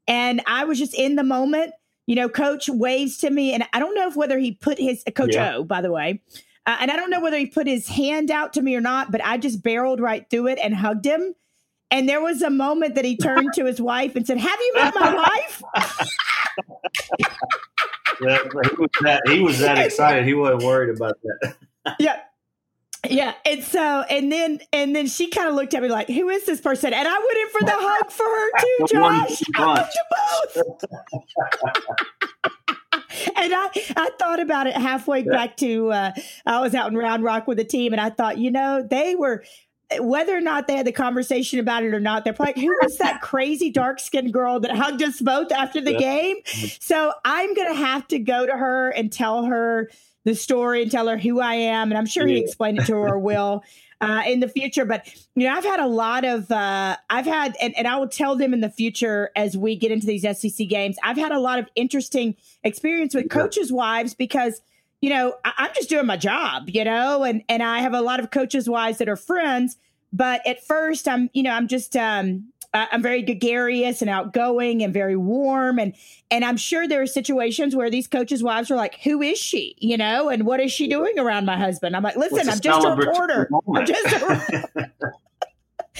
And 0.07 0.41
I 0.47 0.67
was 0.67 0.79
just 0.79 0.95
in 0.95 1.17
the 1.17 1.25
moment. 1.25 1.73
You 2.07 2.15
know, 2.15 2.29
coach 2.29 2.69
waves 2.69 3.19
to 3.19 3.31
me 3.31 3.53
and 3.53 3.65
I 3.73 3.81
don't 3.81 3.95
know 3.97 4.07
if 4.07 4.15
whether 4.15 4.39
he 4.39 4.53
put 4.53 4.79
his 4.79 5.03
coach 5.17 5.35
Yeah. 5.35 5.57
O, 5.57 5.65
by 5.65 5.81
the 5.81 5.91
way. 5.91 6.23
Uh, 6.65 6.77
and 6.81 6.93
I 6.93 6.97
don't 6.97 7.11
know 7.11 7.21
whether 7.21 7.37
he 7.37 7.47
put 7.47 7.67
his 7.67 7.89
hand 7.89 8.31
out 8.31 8.53
to 8.53 8.63
me 8.63 8.77
or 8.77 8.81
not, 8.81 9.11
but 9.11 9.21
I 9.25 9.37
just 9.37 9.65
barreled 9.65 10.01
right 10.01 10.31
through 10.31 10.47
it 10.47 10.59
and 10.63 10.77
hugged 10.77 11.07
him. 11.07 11.35
And 11.91 12.09
there 12.09 12.21
was 12.21 12.43
a 12.43 12.51
moment 12.51 12.95
that 12.97 13.05
he 13.05 13.17
turned 13.17 13.55
to 13.55 13.65
his 13.65 13.81
wife 13.81 14.15
and 14.15 14.27
said, 14.27 14.39
"Have 14.39 14.59
you 14.61 14.73
met 14.75 14.95
my 14.95 15.15
wife?" 15.15 15.63
Yeah, 18.21 18.39
he, 18.43 18.77
was 18.77 18.91
that, 19.03 19.23
he 19.29 19.41
was 19.41 19.61
that 19.61 19.79
excited. 19.79 20.25
He 20.25 20.35
wasn't 20.35 20.65
worried 20.65 20.97
about 20.97 21.17
that. 21.23 21.55
yeah 21.99 22.21
yeah 23.09 23.35
and 23.47 23.63
so 23.63 24.03
and 24.11 24.33
then 24.33 24.59
and 24.73 24.95
then 24.95 25.07
she 25.07 25.31
kind 25.31 25.49
of 25.49 25.55
looked 25.55 25.73
at 25.73 25.83
me 25.83 25.89
like 25.89 26.09
who 26.09 26.29
is 26.29 26.45
this 26.47 26.61
person 26.61 26.93
and 26.93 27.07
i 27.07 27.13
went 27.13 27.39
in 27.39 27.49
for 27.51 27.61
the 27.65 27.73
hug 27.73 28.11
for 28.11 28.25
her 28.25 28.51
too 28.61 28.87
josh 28.93 29.43
I 29.55 29.89
you 29.95 30.03
both 30.55 30.85
and 33.37 33.53
I, 33.55 33.69
I 33.97 34.11
thought 34.19 34.41
about 34.41 34.67
it 34.67 34.75
halfway 34.75 35.21
yeah. 35.21 35.33
back 35.33 35.57
to 35.59 35.91
uh, 35.91 36.13
I 36.47 36.61
was 36.61 36.75
out 36.75 36.91
in 36.91 36.97
Round 36.97 37.23
Rock 37.25 37.47
with 37.47 37.59
the 37.59 37.65
team, 37.65 37.93
and 37.93 38.01
I 38.01 38.11
thought, 38.11 38.39
you 38.39 38.51
know, 38.51 38.87
they 38.89 39.17
were 39.17 39.45
whether 39.99 40.37
or 40.37 40.41
not 40.41 40.67
they 40.67 40.77
had 40.77 40.87
the 40.87 40.93
conversation 40.93 41.59
about 41.59 41.83
it 41.83 41.95
or 41.95 42.01
not, 42.01 42.25
they're 42.25 42.37
like, 42.39 42.57
who 42.57 42.77
was 42.83 42.99
that 42.99 43.23
crazy 43.23 43.71
dark 43.71 44.01
skinned 44.01 44.33
girl 44.33 44.61
that 44.61 44.71
hugged 44.71 45.03
us 45.03 45.21
both 45.21 45.51
after 45.51 45.81
the 45.81 45.93
yeah. 45.93 45.99
game? 45.99 46.37
So 46.81 47.13
I'm 47.25 47.55
going 47.55 47.69
to 47.69 47.79
have 47.79 48.07
to 48.09 48.19
go 48.19 48.45
to 48.47 48.53
her 48.53 48.91
and 48.91 49.11
tell 49.11 49.45
her 49.45 49.91
the 50.25 50.35
story 50.35 50.83
and 50.83 50.91
tell 50.91 51.09
her 51.09 51.17
who 51.17 51.41
I 51.41 51.55
am. 51.55 51.91
And 51.91 51.97
I'm 51.97 52.07
sure 52.07 52.27
yeah. 52.29 52.37
he 52.37 52.41
explained 52.43 52.81
it 52.81 52.87
to 52.87 52.93
her 52.95 53.15
or 53.15 53.19
will 53.19 53.65
uh, 54.03 54.23
in 54.27 54.41
the 54.41 54.49
future. 54.49 54.85
But, 54.85 55.09
you 55.35 55.47
know, 55.47 55.55
I've 55.55 55.65
had 55.65 55.81
a 55.81 55.87
lot 55.87 56.27
of, 56.27 56.51
uh, 56.51 56.99
I've 57.09 57.25
had, 57.25 57.57
and, 57.59 57.77
and 57.79 57.89
I 57.89 57.97
will 57.97 58.09
tell 58.09 58.37
them 58.37 58.53
in 58.53 58.61
the 58.61 58.71
future 58.71 59.31
as 59.37 59.57
we 59.57 59.75
get 59.75 59.91
into 59.91 60.07
these 60.07 60.23
SEC 60.23 60.69
games, 60.69 60.97
I've 61.03 61.17
had 61.17 61.33
a 61.33 61.41
lot 61.41 61.59
of 61.59 61.67
interesting 61.75 62.37
experience 62.63 63.15
with 63.15 63.31
coaches' 63.31 63.73
wives 63.73 64.13
because– 64.13 64.61
you 65.01 65.11
know, 65.11 65.35
I, 65.45 65.67
am 65.67 65.71
just 65.75 65.89
doing 65.89 66.07
my 66.07 66.17
job, 66.17 66.69
you 66.69 66.85
know, 66.85 67.25
and 67.25 67.43
and 67.49 67.63
I 67.63 67.81
have 67.81 67.95
a 67.95 68.01
lot 68.01 68.21
of 68.21 68.31
coaches' 68.31 68.69
wives 68.69 68.99
that 68.99 69.09
are 69.09 69.17
friends. 69.17 69.77
But 70.13 70.47
at 70.47 70.65
first, 70.65 71.07
I'm, 71.07 71.29
you 71.35 71.43
know, 71.43 71.51
I'm 71.51 71.69
just, 71.69 71.95
um, 71.95 72.51
I'm 72.73 73.03
very 73.03 73.23
gregarious 73.23 74.01
and 74.01 74.11
outgoing 74.11 74.83
and 74.83 74.93
very 74.93 75.17
warm, 75.17 75.79
and 75.79 75.95
and 76.31 76.45
I'm 76.45 76.57
sure 76.57 76.87
there 76.87 77.01
are 77.01 77.07
situations 77.07 77.75
where 77.75 77.91
these 77.91 78.07
coaches' 78.07 78.43
wives 78.43 78.71
are 78.71 78.77
like, 78.77 78.97
"Who 79.05 79.23
is 79.23 79.39
she?" 79.39 79.75
You 79.79 79.97
know, 79.97 80.29
and 80.29 80.45
what 80.45 80.61
is 80.61 80.71
she 80.71 80.87
doing 80.87 81.19
around 81.19 81.47
my 81.47 81.57
husband? 81.57 81.97
I'm 81.97 82.03
like, 82.03 82.17
"Listen, 82.17 82.49
I'm 82.49 82.61
just 82.61 82.87
a 82.87 82.91
reporter. 82.91 83.49
I'm 83.75 83.87
just 83.87 84.07
a, 84.07 84.91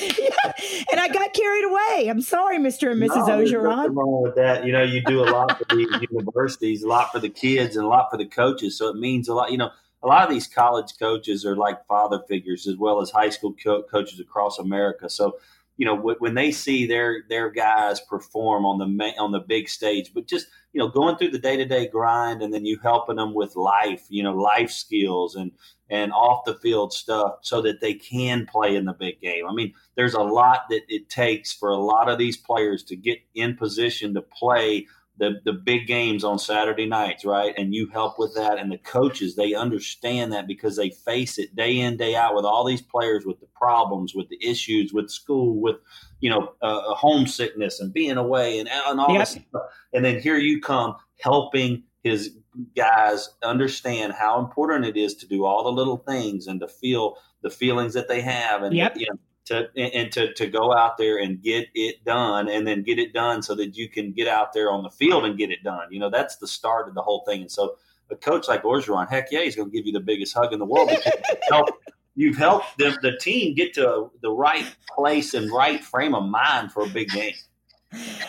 yeah, 0.01 0.53
and 0.93 1.01
I 1.01 1.09
got 1.09 1.33
carried 1.33 1.65
away. 1.65 2.09
I'm 2.09 2.21
sorry, 2.21 2.59
Mr. 2.59 2.91
and 2.93 3.03
Mrs. 3.03 3.27
No, 3.27 3.39
Orgeron. 3.39 3.95
wrong 3.97 4.23
with 4.23 4.35
that. 4.37 4.65
You 4.65 4.73
know, 4.73 4.83
you 4.83 5.03
do 5.03 5.23
a 5.23 5.29
lot 5.31 5.59
for 5.59 5.77
these 5.77 5.89
universities, 6.11 6.83
a 6.83 6.89
lot 6.89 7.13
for 7.13 7.19
the 7.19 7.29
kids, 7.29 7.77
and 7.77 7.85
a 7.85 7.89
lot 7.89 8.09
for 8.11 8.17
the 8.17 8.27
coaches. 8.27 8.77
So 8.77 8.89
it 8.89 8.97
means 8.97 9.29
a 9.29 9.35
lot. 9.35 9.51
You 9.51 9.59
know, 9.59 9.71
a 10.03 10.07
lot 10.07 10.23
of 10.25 10.31
these 10.31 10.47
college 10.47 10.99
coaches 10.99 11.45
are 11.45 11.57
like 11.57 11.85
father 11.87 12.21
figures 12.29 12.67
as 12.67 12.77
well 12.77 13.01
as 13.01 13.11
high 13.11 13.31
school 13.31 13.55
co- 13.63 13.83
coaches 13.83 14.21
across 14.21 14.59
America. 14.59 15.11
So 15.11 15.37
you 15.79 15.87
know 15.87 15.97
when 15.97 16.35
they 16.35 16.51
see 16.51 16.87
their 16.87 17.23
their 17.31 17.51
guys 17.51 18.01
perform 18.01 18.67
on 18.67 18.79
the 18.79 19.15
on 19.19 19.33
the 19.33 19.41
big 19.41 19.69
stage 19.69 20.13
but 20.13 20.27
just 20.27 20.49
you 20.73 20.79
know 20.79 20.89
going 20.89 21.17
through 21.17 21.31
the 21.31 21.39
day-to-day 21.39 21.87
grind 21.87 22.43
and 22.43 22.53
then 22.53 22.67
you 22.67 22.79
helping 22.83 23.17
them 23.17 23.33
with 23.33 23.57
life 23.57 24.05
you 24.11 24.23
know 24.23 24.35
life 24.35 24.71
skills 24.71 25.35
and 25.35 25.53
and 25.89 26.13
off 26.13 26.45
the 26.45 26.57
field 26.57 26.93
stuff 26.93 27.37
so 27.41 27.63
that 27.63 27.81
they 27.81 27.95
can 27.95 28.45
play 28.45 28.77
in 28.77 28.85
the 28.85 28.93
big 28.93 29.21
game. 29.23 29.47
I 29.49 29.55
mean 29.55 29.73
there's 29.95 30.15
a 30.15 30.21
lot 30.21 30.63
that 30.69 30.83
it 30.89 31.09
takes 31.09 31.53
for 31.53 31.71
a 31.71 31.79
lot 31.79 32.11
of 32.11 32.19
these 32.19 32.37
players 32.37 32.83
to 32.85 32.97
get 32.97 33.21
in 33.35 33.57
position 33.57 34.13
to 34.15 34.21
play 34.21 34.87
the 35.19 35.41
the 35.45 35.53
big 35.53 35.87
games 35.87 36.25
on 36.25 36.39
Saturday 36.39 36.87
nights, 36.87 37.25
right? 37.25 37.55
And 37.57 37.75
you 37.75 37.87
help 37.89 38.19
with 38.19 38.35
that, 38.35 38.59
and 38.59 38.71
the 38.71 38.79
coaches 38.79 39.37
they 39.37 39.55
understand 39.55 40.33
that 40.33 40.47
because 40.47 40.77
they 40.77 40.91
face 40.91 41.39
it 41.39 41.55
day 41.55 41.79
in 41.79 41.97
day 41.97 42.15
out 42.15 42.35
with 42.35 42.45
all 42.45 42.65
these 42.65 42.83
players 42.83 43.27
with 43.27 43.41
the 43.41 43.49
problems, 43.55 44.15
with 44.15 44.29
the 44.29 44.39
issues, 44.45 44.93
with 44.93 45.11
school, 45.11 45.61
with 45.61 45.77
you 46.21 46.31
know 46.31 46.53
uh, 46.63 46.95
homesickness 46.95 47.81
and 47.81 47.93
being 47.93 48.17
away 48.17 48.59
and 48.59 48.69
and 48.69 49.01
all 49.01 49.13
yep. 49.13 49.21
this 49.21 49.31
stuff. 49.31 49.63
And 49.93 50.05
then 50.05 50.21
here 50.21 50.39
you 50.39 50.61
come 50.61 50.97
helping 51.21 51.83
his 52.03 52.37
guys 52.77 53.31
understand 53.43 54.13
how 54.13 54.41
important 54.41 54.85
it 54.85 54.97
is 54.97 55.15
to 55.15 55.27
do 55.27 55.45
all 55.45 55.65
the 55.65 55.73
little 55.73 55.99
things 55.99 56.47
and 56.47 56.61
to 56.61 56.69
feel 56.69 57.17
the 57.43 57.51
feelings 57.51 57.95
that 57.95 58.09
they 58.09 58.21
have 58.21 58.63
and 58.63 58.75
yep. 58.75 58.97
you 58.97 59.07
know, 59.11 59.19
to 59.49 59.69
and 59.77 60.11
to 60.13 60.33
to 60.35 60.47
go 60.47 60.75
out 60.75 60.97
there 60.97 61.19
and 61.19 61.43
get 61.43 61.69
it 61.75 62.05
done 62.05 62.49
and 62.49 62.67
then 62.67 62.83
get 62.83 62.99
it 62.99 63.13
done 63.13 63.43
so 63.43 63.55
that 63.55 63.77
you 63.77 63.89
can 63.89 64.13
get 64.13 64.29
out 64.29 64.53
there 64.53 64.71
on 64.71 64.83
the 64.83 64.91
field 64.91 65.25
and 65.25 65.37
get 65.37 65.51
it 65.51 65.63
done. 65.63 65.89
You 65.91 65.99
know, 65.99 66.11
that's 66.11 66.37
the 66.37 66.47
start 66.47 66.89
of 66.89 66.95
the 66.95 67.03
whole 67.03 67.25
thing. 67.27 67.43
And 67.43 67.51
so 67.51 67.77
a 68.11 68.17
coach 68.17 68.49
like 68.49 68.63
Orgeron, 68.63 69.09
heck 69.09 69.31
yeah, 69.31 69.41
he's 69.41 69.57
going 69.57 69.71
to 69.71 69.77
give 69.77 69.87
you 69.87 69.93
the 69.93 70.01
biggest 70.01 70.35
hug 70.35 70.53
in 70.53 70.59
the 70.59 70.65
world 70.65 70.91
you've 70.91 71.03
helped, 71.51 71.73
you've 72.15 72.37
helped 72.37 72.79
the, 72.79 72.97
the 73.03 73.17
team 73.19 73.55
get 73.55 73.75
to 73.75 74.11
the 74.23 74.31
right 74.31 74.67
place 74.95 75.35
and 75.35 75.51
right 75.51 75.83
frame 75.85 76.15
of 76.15 76.25
mind 76.25 76.73
for 76.73 76.85
a 76.85 76.89
big 76.89 77.09
game. 77.11 77.35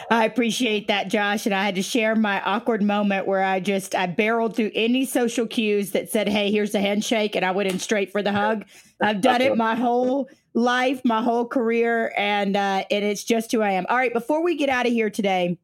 I 0.10 0.26
appreciate 0.26 0.88
that, 0.88 1.10
Josh. 1.10 1.46
And 1.46 1.54
I 1.54 1.66
had 1.66 1.76
to 1.76 1.82
share 1.82 2.16
my 2.16 2.42
awkward 2.42 2.82
moment 2.82 3.28
where 3.28 3.44
I 3.44 3.60
just 3.60 3.94
I 3.94 4.08
barreled 4.08 4.56
through 4.56 4.72
any 4.74 5.06
social 5.06 5.46
cues 5.46 5.92
that 5.92 6.10
said, 6.10 6.30
"Hey, 6.30 6.52
here's 6.52 6.74
a 6.74 6.80
handshake," 6.80 7.36
and 7.36 7.46
I 7.46 7.52
went 7.52 7.70
in 7.70 7.80
straight 7.80 8.12
for 8.12 8.22
the 8.22 8.32
hug. 8.32 8.66
I've 9.02 9.22
done 9.22 9.42
it 9.42 9.58
my 9.58 9.76
whole 9.76 10.30
life, 10.54 11.02
my 11.04 11.22
whole 11.22 11.46
career, 11.46 12.14
and 12.18 12.56
uh, 12.56 12.84
and 12.90 13.06
it's 13.06 13.24
just 13.24 13.52
who 13.52 13.62
I 13.62 13.72
am. 13.72 13.86
All 13.90 13.98
right, 13.98 14.14
before 14.14 14.44
we 14.44 14.56
get 14.56 14.70
out 14.70 14.88
of 14.88 14.94
here 14.94 15.10
today, 15.10 15.58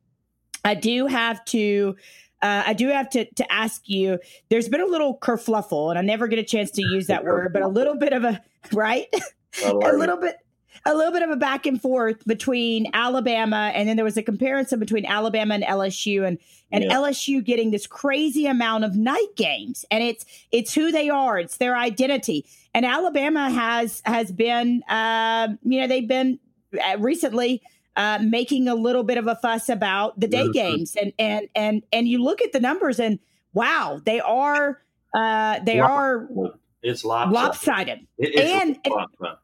I 0.63 0.75
do 0.75 1.07
have 1.07 1.43
to. 1.45 1.95
Uh, 2.41 2.63
I 2.67 2.73
do 2.73 2.89
have 2.89 3.09
to, 3.11 3.25
to 3.25 3.51
ask 3.51 3.87
you. 3.87 4.19
There's 4.49 4.69
been 4.69 4.81
a 4.81 4.85
little 4.85 5.17
kerfluffle, 5.17 5.89
and 5.89 5.97
I 5.97 6.01
never 6.01 6.27
get 6.27 6.37
a 6.37 6.43
chance 6.43 6.69
to 6.71 6.81
use 6.81 7.07
that 7.07 7.23
word, 7.23 7.53
but 7.53 7.61
a 7.61 7.67
little 7.67 7.95
bit 7.95 8.13
of 8.13 8.23
a 8.23 8.41
right, 8.73 9.07
a 9.63 9.73
little 9.73 10.17
bit, 10.17 10.35
a 10.85 10.93
little 10.93 11.11
bit 11.11 11.21
of 11.21 11.29
a 11.29 11.35
back 11.35 11.65
and 11.65 11.81
forth 11.81 12.25
between 12.25 12.87
Alabama, 12.93 13.71
and 13.73 13.87
then 13.87 13.95
there 13.95 14.05
was 14.05 14.17
a 14.17 14.23
comparison 14.23 14.79
between 14.79 15.05
Alabama 15.05 15.55
and 15.55 15.63
LSU, 15.63 16.27
and 16.27 16.37
and 16.71 16.83
yeah. 16.83 16.93
LSU 16.93 17.43
getting 17.43 17.71
this 17.71 17.87
crazy 17.87 18.45
amount 18.45 18.83
of 18.83 18.95
night 18.95 19.35
games, 19.35 19.85
and 19.91 20.03
it's 20.03 20.25
it's 20.51 20.73
who 20.73 20.91
they 20.91 21.09
are, 21.09 21.39
it's 21.39 21.57
their 21.57 21.75
identity, 21.77 22.45
and 22.73 22.85
Alabama 22.85 23.49
has 23.49 24.01
has 24.05 24.31
been, 24.31 24.83
uh, 24.83 25.49
you 25.63 25.81
know, 25.81 25.87
they've 25.87 26.07
been 26.07 26.39
uh, 26.83 26.97
recently. 26.99 27.61
Uh, 27.97 28.19
making 28.21 28.67
a 28.67 28.75
little 28.75 29.03
bit 29.03 29.17
of 29.17 29.25
a 29.25 29.35
fuss 29.35 29.69
about 29.69 30.19
the 30.19 30.27
day 30.27 30.49
games, 30.49 30.97
and 31.01 31.13
and 31.17 31.47
and 31.55 31.81
and 31.93 32.09
you 32.09 32.21
look 32.21 32.41
at 32.41 32.51
the 32.51 32.59
numbers, 32.59 32.99
and 32.99 33.19
wow, 33.53 34.01
they 34.03 34.19
are 34.19 34.81
uh, 35.17 35.59
they 35.63 35.79
are 35.79 36.27
it's 36.83 37.05
lopsided. 37.05 37.33
lopsided. 37.33 38.07
It, 38.17 38.35
and, 38.35 38.77
lopsided 38.85 39.37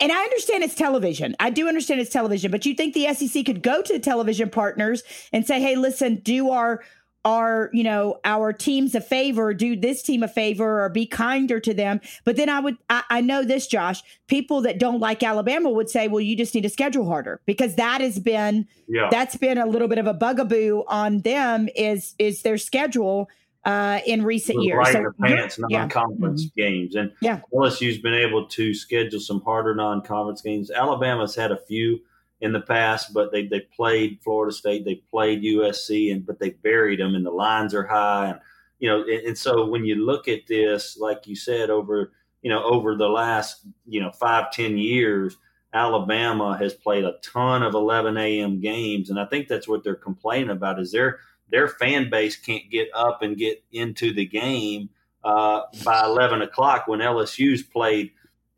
and 0.00 0.10
I 0.10 0.22
understand 0.22 0.64
it's 0.64 0.74
television. 0.74 1.36
I 1.38 1.50
do 1.50 1.68
understand 1.68 2.00
it's 2.00 2.10
television, 2.10 2.50
but 2.50 2.64
you 2.64 2.74
think 2.74 2.94
the 2.94 3.12
SEC 3.14 3.44
could 3.44 3.62
go 3.62 3.82
to 3.82 3.92
the 3.92 3.98
television 3.98 4.50
partners 4.50 5.02
and 5.32 5.46
say, 5.46 5.60
"Hey, 5.60 5.76
listen, 5.76 6.16
do 6.16 6.50
our 6.50 6.82
our 7.24 7.68
you 7.72 7.84
know 7.84 8.18
our 8.24 8.52
teams 8.52 8.94
a 8.94 9.00
favor 9.00 9.52
do 9.52 9.76
this 9.76 10.02
team 10.02 10.22
a 10.22 10.28
favor 10.28 10.82
or 10.82 10.88
be 10.88 11.04
kinder 11.04 11.60
to 11.60 11.74
them 11.74 12.00
but 12.24 12.36
then 12.36 12.48
i 12.48 12.58
would 12.58 12.78
I, 12.88 13.02
I, 13.10 13.20
know 13.20 13.44
this 13.44 13.66
josh 13.66 14.02
people 14.26 14.62
that 14.62 14.78
don't 14.78 15.00
like 15.00 15.22
alabama 15.22 15.68
would 15.68 15.90
say 15.90 16.08
well 16.08 16.22
you 16.22 16.34
just 16.34 16.54
need 16.54 16.62
to 16.62 16.70
schedule 16.70 17.06
harder 17.06 17.40
because 17.44 17.76
that 17.76 18.00
has 18.00 18.18
been 18.18 18.66
yeah. 18.88 19.08
that's 19.10 19.36
been 19.36 19.58
a 19.58 19.66
little 19.66 19.86
bit 19.86 19.98
of 19.98 20.06
a 20.06 20.14
bugaboo 20.14 20.84
on 20.88 21.20
them 21.20 21.68
is 21.76 22.14
is 22.18 22.40
their 22.40 22.56
schedule 22.56 23.28
uh, 23.64 24.00
in 24.06 24.24
recent 24.24 24.62
years. 24.62 24.78
Right 24.78 24.92
so, 24.92 24.98
in 24.98 25.04
the 25.04 25.12
pants 25.22 25.58
non-conference 25.58 26.50
yeah. 26.54 26.64
Mm-hmm. 26.64 26.72
games, 26.72 26.94
and 26.94 27.12
yeah. 27.20 27.40
LSU's 27.54 27.98
been 27.98 28.14
able 28.14 28.46
to 28.46 28.74
schedule 28.74 29.20
some 29.20 29.40
harder 29.42 29.74
non-conference 29.74 30.42
games. 30.42 30.70
Alabama's 30.70 31.34
had 31.34 31.52
a 31.52 31.58
few 31.58 32.00
in 32.40 32.52
the 32.52 32.60
past, 32.60 33.12
but 33.12 33.32
they 33.32 33.46
they 33.46 33.60
played 33.60 34.18
Florida 34.22 34.54
State, 34.54 34.84
they 34.84 34.96
played 35.10 35.42
USC, 35.42 36.12
and 36.12 36.24
but 36.24 36.38
they 36.38 36.50
buried 36.50 37.00
them, 37.00 37.14
and 37.14 37.24
the 37.24 37.30
lines 37.30 37.74
are 37.74 37.86
high, 37.86 38.30
and 38.30 38.40
you 38.78 38.88
know, 38.88 39.02
and, 39.02 39.26
and 39.26 39.38
so 39.38 39.66
when 39.66 39.84
you 39.84 40.06
look 40.06 40.26
at 40.28 40.46
this, 40.46 40.96
like 40.98 41.26
you 41.26 41.36
said, 41.36 41.68
over 41.70 42.12
you 42.42 42.50
know 42.50 42.62
over 42.64 42.96
the 42.96 43.08
last 43.08 43.66
you 43.86 44.00
know 44.00 44.10
five 44.10 44.52
ten 44.52 44.78
years. 44.78 45.36
Alabama 45.72 46.58
has 46.58 46.74
played 46.74 47.04
a 47.04 47.14
ton 47.22 47.62
of 47.62 47.74
11 47.74 48.16
a.m. 48.16 48.58
games, 48.58 49.08
and 49.08 49.20
I 49.20 49.24
think 49.24 49.46
that's 49.46 49.68
what 49.68 49.84
they're 49.84 49.94
complaining 49.94 50.50
about. 50.50 50.80
Is 50.80 50.90
they're 50.90 51.20
their 51.50 51.68
fan 51.68 52.10
base 52.10 52.36
can't 52.36 52.70
get 52.70 52.88
up 52.94 53.22
and 53.22 53.36
get 53.36 53.62
into 53.72 54.12
the 54.12 54.26
game 54.26 54.88
uh, 55.24 55.62
by 55.84 56.04
11 56.04 56.42
o'clock 56.42 56.86
when 56.86 57.00
LSU's 57.00 57.62
played 57.62 58.10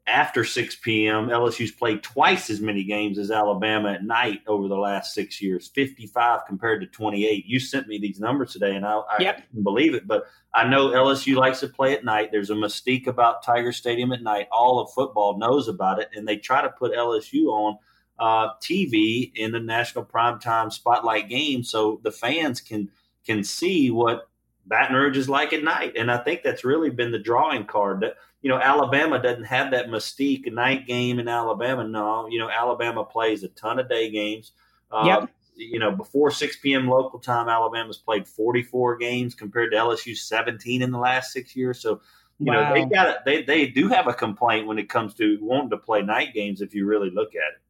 after 0.07 0.45
6 0.45 0.77
p.m. 0.77 1.29
LSU's 1.29 1.71
played 1.71 2.03
twice 2.03 2.51
as 2.51 2.61
many 2.61 2.83
games 2.83 3.19
as 3.19 3.31
Alabama 3.31 3.93
at 3.93 4.05
night 4.05 4.41
over 4.49 4.67
the 4.67 4.77
last 4.77 5.15
six 5.15 5.41
years, 5.41 5.69
55 5.69 6.41
compared 6.47 6.81
to 6.81 6.89
28. 6.89 7.47
You 7.47 7.61
sent 7.61 7.87
me 7.87 7.99
these 7.99 8.19
numbers 8.19 8.53
today, 8.53 8.75
and 8.75 8.85
I, 8.85 8.97
I 8.97 9.17
yep. 9.21 9.49
can 9.51 9.63
believe 9.63 9.95
it. 9.95 10.09
But 10.09 10.25
I 10.55 10.69
know 10.69 10.89
LSU 10.89 11.37
likes 11.37 11.61
to 11.61 11.69
play 11.69 11.93
at 11.95 12.05
night. 12.05 12.31
There's 12.33 12.51
a 12.51 12.55
mystique 12.55 13.07
about 13.07 13.45
Tiger 13.45 13.71
Stadium 13.73 14.13
at 14.13 14.23
night. 14.23 14.49
All 14.51 14.81
of 14.81 14.93
football 14.93 15.39
knows 15.39 15.69
about 15.69 16.01
it, 16.01 16.11
and 16.15 16.27
they 16.27 16.37
try 16.37 16.63
to 16.63 16.71
put 16.71 16.93
LSU 16.93 17.47
on– 17.47 17.79
uh, 18.19 18.55
TV 18.61 19.33
in 19.35 19.53
the 19.53 19.61
national 19.61 20.05
primetime 20.05 20.73
spotlight 20.73 21.29
game, 21.29 21.63
so 21.65 22.01
the 22.03 22.13
fans 22.13 22.61
can 22.61 22.91
can 23.25 23.45
see 23.45 23.91
what 23.91 24.29
Baton 24.67 24.97
Rouge 24.97 25.17
is 25.17 25.29
like 25.29 25.53
at 25.53 25.65
night. 25.65 25.95
And 25.97 26.11
I 26.11 26.19
think 26.19 26.43
that's 26.43 26.65
really 26.65 26.91
been 26.91 27.11
the 27.11 27.19
drawing 27.19 27.65
card. 27.67 28.01
That 28.01 28.17
you 28.43 28.49
know, 28.49 28.59
Alabama 28.59 29.23
doesn't 29.23 29.45
have 29.45 29.71
that 29.71 29.87
mystique 29.87 30.51
night 30.53 30.87
game 30.87 31.19
in 31.19 31.29
Alabama. 31.29 31.87
No, 31.87 32.27
you 32.29 32.39
know, 32.39 32.51
Alabama 32.51 33.05
plays 33.05 33.45
a 33.45 33.49
ton 33.49 33.79
of 33.79 33.89
day 33.89 34.11
games. 34.11 34.53
Uh, 34.91 35.05
yep. 35.07 35.31
You 35.55 35.79
know, 35.79 35.93
before 35.93 36.31
6 36.31 36.57
p.m. 36.57 36.89
local 36.89 37.19
time, 37.19 37.49
Alabama's 37.49 37.99
played 37.99 38.27
44 38.27 38.97
games 38.97 39.35
compared 39.35 39.71
to 39.73 39.77
LSU 39.77 40.17
17 40.17 40.83
in 40.83 40.91
the 40.91 40.99
last 40.99 41.33
six 41.33 41.55
years. 41.55 41.81
So, 41.81 42.01
you 42.39 42.47
wow. 42.47 42.69
know, 42.69 42.75
they 42.75 42.85
got 42.87 43.09
it. 43.09 43.17
They 43.25 43.43
they 43.43 43.67
do 43.67 43.89
have 43.89 44.09
a 44.09 44.15
complaint 44.15 44.67
when 44.67 44.79
it 44.79 44.89
comes 44.89 45.15
to 45.15 45.39
wanting 45.41 45.71
to 45.71 45.77
play 45.77 46.03
night 46.03 46.35
games. 46.35 46.61
If 46.61 46.75
you 46.75 46.87
really 46.87 47.11
look 47.11 47.35
at 47.35 47.55
it. 47.55 47.62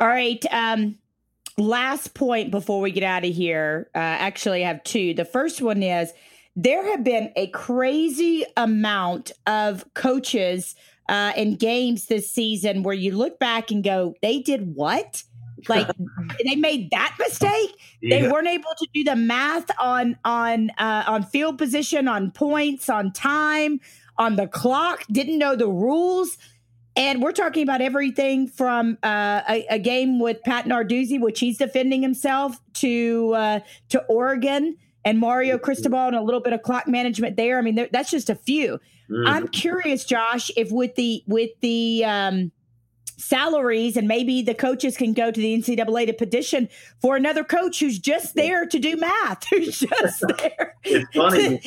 All 0.00 0.08
right. 0.08 0.44
Um, 0.50 0.98
last 1.56 2.14
point 2.14 2.50
before 2.50 2.80
we 2.80 2.90
get 2.90 3.02
out 3.02 3.24
of 3.24 3.34
here. 3.34 3.90
Uh, 3.94 3.98
actually, 3.98 4.64
I 4.64 4.68
have 4.68 4.84
two. 4.84 5.14
The 5.14 5.24
first 5.24 5.60
one 5.60 5.82
is 5.82 6.12
there 6.56 6.84
have 6.90 7.04
been 7.04 7.32
a 7.36 7.48
crazy 7.48 8.44
amount 8.56 9.32
of 9.46 9.84
coaches 9.94 10.74
uh, 11.08 11.32
in 11.36 11.56
games 11.56 12.06
this 12.06 12.30
season 12.30 12.82
where 12.82 12.94
you 12.94 13.16
look 13.16 13.38
back 13.38 13.70
and 13.70 13.82
go, 13.82 14.14
they 14.22 14.40
did 14.40 14.74
what? 14.74 15.22
Like 15.68 15.88
they 16.44 16.54
made 16.54 16.92
that 16.92 17.16
mistake. 17.18 17.74
Yeah. 18.00 18.20
They 18.20 18.28
weren't 18.30 18.46
able 18.46 18.70
to 18.78 18.86
do 18.94 19.02
the 19.02 19.16
math 19.16 19.68
on 19.80 20.16
on 20.24 20.70
uh, 20.78 21.02
on 21.08 21.24
field 21.24 21.58
position, 21.58 22.06
on 22.06 22.30
points, 22.30 22.88
on 22.88 23.12
time, 23.12 23.80
on 24.16 24.36
the 24.36 24.46
clock. 24.46 25.02
Didn't 25.10 25.36
know 25.36 25.56
the 25.56 25.66
rules. 25.66 26.38
And 26.96 27.22
we're 27.22 27.32
talking 27.32 27.62
about 27.62 27.80
everything 27.80 28.48
from 28.48 28.98
uh, 29.02 29.42
a, 29.48 29.66
a, 29.70 29.78
game 29.78 30.18
with 30.18 30.42
Pat 30.42 30.64
Narduzzi, 30.64 31.20
which 31.20 31.38
he's 31.38 31.56
defending 31.56 32.02
himself, 32.02 32.60
to 32.74 33.34
uh, 33.36 33.60
to 33.90 34.02
Oregon 34.06 34.76
and 35.04 35.18
Mario 35.18 35.56
mm-hmm. 35.56 35.64
Cristobal 35.64 36.08
and 36.08 36.16
a 36.16 36.22
little 36.22 36.40
bit 36.40 36.52
of 36.52 36.62
clock 36.62 36.88
management 36.88 37.36
there. 37.36 37.58
I 37.58 37.62
mean, 37.62 37.88
that's 37.92 38.10
just 38.10 38.28
a 38.30 38.34
few. 38.34 38.80
Mm-hmm. 39.10 39.26
I'm 39.26 39.48
curious, 39.48 40.04
Josh, 40.04 40.50
if 40.56 40.70
with 40.70 40.96
the 40.96 41.22
with 41.26 41.50
the 41.60 42.04
um, 42.04 42.52
salaries 43.18 43.96
and 43.96 44.06
maybe 44.06 44.42
the 44.42 44.54
coaches 44.54 44.96
can 44.96 45.12
go 45.12 45.30
to 45.30 45.40
the 45.40 45.56
NCAA 45.56 46.06
to 46.06 46.12
petition 46.12 46.68
for 47.00 47.16
another 47.16 47.44
coach 47.44 47.80
who's 47.80 47.98
just 47.98 48.34
there 48.34 48.64
to 48.66 48.78
do 48.78 48.96
math, 48.96 49.46
who's 49.50 49.80
just 49.80 50.24
there. 50.38 50.74
it's 50.84 51.16
funny. 51.16 51.60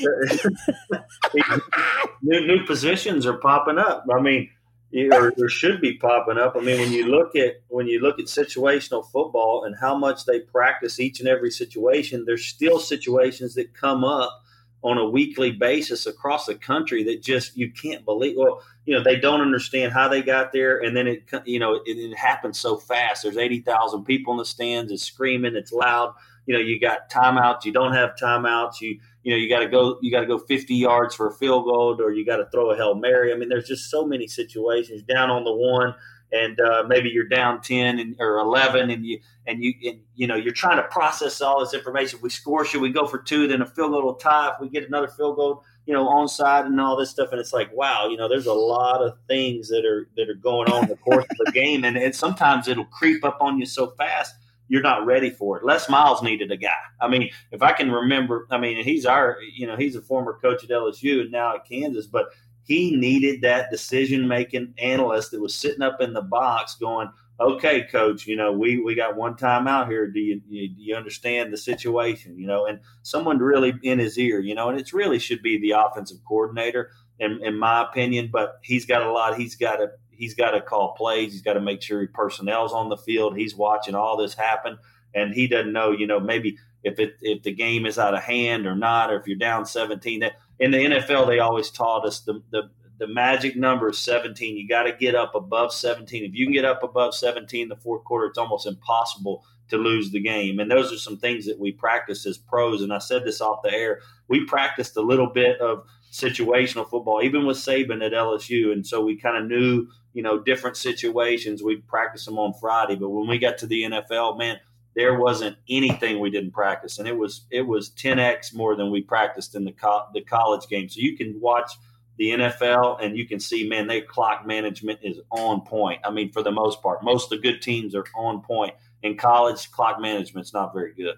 new, 2.22 2.48
new 2.48 2.66
positions 2.66 3.26
are 3.26 3.38
popping 3.38 3.78
up. 3.78 4.06
I 4.14 4.22
mean 4.22 4.50
or, 4.94 5.34
or 5.38 5.50
should 5.50 5.82
be 5.82 5.98
popping 5.98 6.38
up. 6.38 6.56
I 6.56 6.60
mean, 6.60 6.80
when 6.80 6.92
you 6.92 7.06
look 7.06 7.36
at 7.36 7.62
when 7.70 7.88
you 7.88 8.00
look 8.00 8.20
at 8.20 8.26
situational 8.26 9.10
football 9.12 9.64
and 9.66 9.76
how 9.80 9.98
much 9.98 10.26
they 10.26 10.40
practice 10.40 11.00
each 11.00 11.20
and 11.20 11.30
every 11.30 11.52
situation, 11.52 12.26
there's 12.26 12.46
still 12.46 12.80
situations 12.80 13.56
that 13.56 13.74
come 13.74 14.04
up 14.04 14.42
on 14.84 14.98
a 14.98 15.08
weekly 15.10 15.52
basis 15.52 16.08
across 16.08 16.48
the 16.48 16.56
country 16.56 17.04
that 17.04 17.22
just 17.22 17.56
you 17.56 17.72
can't 17.72 18.04
believe. 18.04 18.36
Well, 18.38 18.64
you 18.86 18.96
know, 18.96 19.04
they 19.04 19.16
don't 19.16 19.42
understand 19.42 19.94
how 19.94 20.08
they 20.08 20.22
got 20.22 20.52
there, 20.52 20.80
and 20.80 20.96
then 20.96 21.08
it 21.08 21.24
you 21.46 21.60
know 21.60 21.76
it, 21.86 21.98
it 21.98 22.18
happens 22.18 22.60
so 22.60 22.78
fast. 22.78 23.24
There's 23.24 23.38
eighty 23.38 23.62
thousand 23.62 24.06
people 24.06 24.34
in 24.34 24.40
the 24.40 24.46
stands. 24.46 24.92
It's 24.92 25.04
screaming. 25.04 25.56
It's 25.56 25.72
loud. 25.72 26.14
You 26.52 26.58
know, 26.58 26.64
you 26.64 26.82
got 26.82 27.10
timeouts. 27.10 27.64
You 27.64 27.72
don't 27.72 27.94
have 27.94 28.16
timeouts. 28.22 28.82
You 28.82 29.00
you 29.24 29.32
know 29.32 29.38
you 29.38 29.48
got 29.48 29.60
to 29.60 29.68
go 29.68 29.98
you 30.02 30.12
got 30.12 30.22
to 30.22 30.26
go 30.26 30.38
50 30.38 30.76
yards 30.76 31.16
for 31.16 31.28
a 31.28 31.32
field 31.32 31.66
goal 31.66 32.00
or 32.02 32.12
you 32.12 32.26
got 32.26 32.38
to 32.38 32.48
throw 32.52 32.72
a 32.72 32.76
hail 32.76 32.96
mary 32.96 33.32
i 33.32 33.38
mean 33.38 33.50
there's 33.50 33.68
just 33.68 33.90
so 33.90 34.06
many 34.06 34.28
situations 34.28 35.04
down 35.04 35.30
on 35.30 35.44
the 35.44 35.54
one 35.54 35.94
and 36.34 36.60
uh, 36.62 36.84
maybe 36.88 37.10
you're 37.10 37.28
down 37.28 37.62
10 37.62 38.00
and, 38.00 38.16
or 38.20 38.40
11 38.40 38.90
and 38.90 39.06
you 39.06 39.20
and 39.48 39.64
you 39.64 39.74
and, 39.86 40.00
you 40.16 40.28
know 40.28 40.36
you're 40.36 40.54
trying 40.54 40.78
to 40.78 40.84
process 40.84 41.42
all 41.42 41.60
this 41.60 41.74
information 41.74 42.20
we 42.22 42.30
score 42.30 42.66
should 42.66 42.82
we 42.82 42.90
go 42.90 43.06
for 43.06 43.20
two 43.20 43.48
then 43.48 43.62
a 43.62 43.66
field 43.66 43.92
goal 43.92 44.04
will 44.04 44.16
tie 44.16 44.50
if 44.50 44.56
we 44.60 44.70
get 44.70 44.88
another 44.88 45.08
field 45.08 45.36
goal 45.36 45.64
you 45.86 45.94
know 45.94 46.06
onside 46.06 46.66
and 46.66 46.80
all 46.80 46.96
this 46.96 47.10
stuff 47.10 47.30
and 47.32 47.40
it's 47.40 47.54
like 47.54 47.72
wow 47.76 48.08
you 48.08 48.18
know 48.18 48.28
there's 48.28 48.48
a 48.48 48.54
lot 48.54 49.02
of 49.02 49.14
things 49.28 49.68
that 49.68 49.86
are 49.86 50.10
that 50.16 50.30
are 50.30 50.36
going 50.36 50.70
on 50.72 50.84
in 50.84 50.90
the 50.90 50.96
course 50.98 51.26
of 51.30 51.46
the 51.46 51.52
game 51.54 51.84
and, 51.84 51.98
and 51.98 52.16
sometimes 52.16 52.68
it'll 52.68 52.86
creep 52.86 53.24
up 53.24 53.38
on 53.42 53.60
you 53.60 53.66
so 53.66 53.92
fast 53.98 54.36
you're 54.72 54.82
not 54.82 55.06
ready 55.06 55.30
for 55.30 55.58
it. 55.58 55.66
Les 55.66 55.90
Miles 55.90 56.24
needed 56.24 56.50
a 56.50 56.56
guy. 56.56 56.70
I 57.02 57.10
mean, 57.10 57.30
if 57.52 57.62
I 57.62 57.74
can 57.74 57.92
remember, 57.92 58.48
I 58.50 58.58
mean, 58.58 58.82
he's 58.86 59.06
our, 59.06 59.36
you 59.54 59.68
know, 59.68 59.76
he's 59.76 59.98
a 59.98 60.02
former 60.02 60.40
coach 60.42 60.64
at 60.64 60.70
LSU 60.70 61.20
and 61.20 61.30
now 61.30 61.56
at 61.56 61.68
Kansas, 61.68 62.08
but 62.08 62.28
he 62.64 62.96
needed 62.96 63.42
that 63.42 63.70
decision 63.70 64.26
making 64.26 64.74
analyst 64.78 65.32
that 65.32 65.42
was 65.42 65.54
sitting 65.54 65.82
up 65.82 66.00
in 66.00 66.14
the 66.14 66.22
box 66.22 66.76
going, 66.76 67.10
okay, 67.42 67.84
coach, 67.84 68.26
you 68.26 68.38
know, 68.38 68.54
we, 68.54 68.80
we 68.80 68.96
got 68.96 69.18
one 69.18 69.36
time 69.36 69.68
out 69.68 69.90
here. 69.90 70.08
Do 70.08 70.22
you, 70.22 70.42
you, 70.48 70.70
do 70.70 70.82
you 70.82 70.96
understand 70.96 71.52
the 71.52 71.58
situation? 71.58 72.40
You 72.40 72.48
know, 72.48 72.66
and 72.68 72.80
someone 73.02 73.40
really 73.40 73.74
in 73.84 74.00
his 74.00 74.18
ear, 74.18 74.40
you 74.40 74.56
know, 74.56 74.70
and 74.70 74.80
it 74.80 74.94
really 74.94 75.20
should 75.20 75.42
be 75.42 75.60
the 75.60 75.72
offensive 75.72 76.20
coordinator 76.26 76.92
in, 77.20 77.44
in 77.44 77.58
my 77.58 77.82
opinion, 77.82 78.30
but 78.32 78.60
he's 78.64 78.86
got 78.86 79.02
a 79.02 79.12
lot 79.12 79.38
he's 79.38 79.58
got 79.58 79.76
to 79.76 79.90
he's 80.22 80.36
got 80.36 80.52
to 80.52 80.62
call 80.62 80.94
plays. 80.94 81.34
He's 81.34 81.42
got 81.42 81.54
to 81.54 81.62
make 81.62 81.82
sure 81.82 82.08
personnel's 82.08 82.74
on 82.74 82.90
the 82.90 82.98
field. 82.98 83.36
He's 83.36 83.56
watching 83.56 83.96
all 83.96 84.16
this 84.16 84.36
happen, 84.36 84.78
and 85.16 85.34
he 85.34 85.48
doesn't 85.48 85.74
know, 85.74 85.92
you 85.92 86.06
know, 86.06 86.20
maybe 86.20 86.58
if 86.84 87.00
it 87.00 87.16
if 87.22 87.42
the 87.42 87.52
game 87.52 87.88
is 87.88 87.98
out 87.98 88.14
of 88.14 88.22
hand 88.22 88.68
or 88.68 88.76
not, 88.76 89.12
or 89.12 89.20
if 89.20 89.28
you're 89.28 89.38
down 89.38 89.66
17. 89.66 90.24
In 90.60 90.72
the 90.72 90.78
NFL, 90.78 91.26
they 91.26 91.40
always 91.40 91.72
taught 91.72 92.06
us 92.06 92.22
the 92.22 92.42
the 92.52 92.70
the 93.00 93.08
magic 93.08 93.56
number 93.56 93.90
is 93.90 93.98
17. 93.98 94.56
You 94.56 94.68
got 94.68 94.84
to 94.84 94.92
get 94.92 95.16
up 95.16 95.34
above 95.34 95.74
17. 95.74 96.24
If 96.24 96.36
you 96.36 96.46
can 96.46 96.54
get 96.54 96.66
up 96.66 96.84
above 96.84 97.16
17 97.16 97.64
in 97.64 97.68
the 97.68 97.76
fourth 97.76 98.04
quarter, 98.04 98.28
it's 98.28 98.38
almost 98.38 98.68
impossible 98.68 99.44
to 99.70 99.78
lose 99.78 100.12
the 100.12 100.22
game. 100.22 100.60
And 100.60 100.70
those 100.70 100.94
are 100.94 100.98
some 100.98 101.18
things 101.18 101.48
that 101.48 101.60
we 101.60 101.72
practice 101.72 102.28
as 102.28 102.38
pros. 102.38 102.84
And 102.84 102.94
I 102.94 103.00
said 103.00 103.26
this 103.26 103.42
off 103.42 103.64
the 103.64 103.74
air. 103.74 104.02
We 104.28 104.46
practiced 104.46 104.98
a 104.98 105.02
little 105.02 105.32
bit 105.32 105.60
of 105.60 105.84
situational 106.12 106.88
football, 106.88 107.22
even 107.24 107.48
with 107.48 107.58
Saban 107.58 108.06
at 108.06 108.12
LSU. 108.12 108.72
And 108.72 108.86
so 108.86 109.02
we 109.02 109.16
kind 109.16 109.38
of 109.38 109.46
knew, 109.46 109.88
you 110.14 110.24
know, 110.24 110.40
different 110.40 110.78
situations. 110.78 111.64
We'd 111.64 111.88
practice 111.88 112.26
them 112.26 112.38
on 112.38 112.54
Friday. 112.60 112.96
But 112.96 113.10
when 113.10 113.28
we 113.28 113.38
got 113.38 113.58
to 113.60 113.68
the 113.68 113.84
NFL, 113.84 114.38
man, 114.38 114.60
there 114.96 115.18
wasn't 115.18 115.58
anything 115.70 116.20
we 116.20 116.30
didn't 116.30 116.52
practice. 116.52 117.00
And 117.00 117.08
it 117.08 117.18
was 117.18 117.46
it 117.50 117.62
was 117.62 117.92
10x 117.92 118.54
more 118.54 118.76
than 118.76 118.92
we 118.92 119.02
practiced 119.02 119.56
in 119.56 119.64
the, 119.64 119.72
co- 119.72 120.08
the 120.14 120.22
college 120.22 120.68
game. 120.68 120.90
So 120.90 121.00
you 121.00 121.16
can 121.16 121.40
watch 121.40 121.72
the 122.18 122.32
NFL 122.32 123.04
and 123.04 123.18
you 123.18 123.26
can 123.26 123.40
see, 123.40 123.68
man, 123.68 123.88
their 123.88 124.02
clock 124.02 124.46
management 124.46 125.00
is 125.02 125.20
on 125.32 125.62
point. 125.62 126.02
I 126.04 126.12
mean, 126.12 126.32
for 126.32 126.44
the 126.44 126.52
most 126.52 126.82
part, 126.82 127.04
most 127.04 127.32
of 127.32 127.42
the 127.42 127.52
good 127.52 127.62
teams 127.62 127.96
are 127.96 128.06
on 128.16 128.42
point. 128.42 128.76
In 129.02 129.18
college, 129.18 129.72
clock 129.72 130.00
management's 130.00 130.54
not 130.54 130.74
very 130.74 130.94
good. 130.94 131.16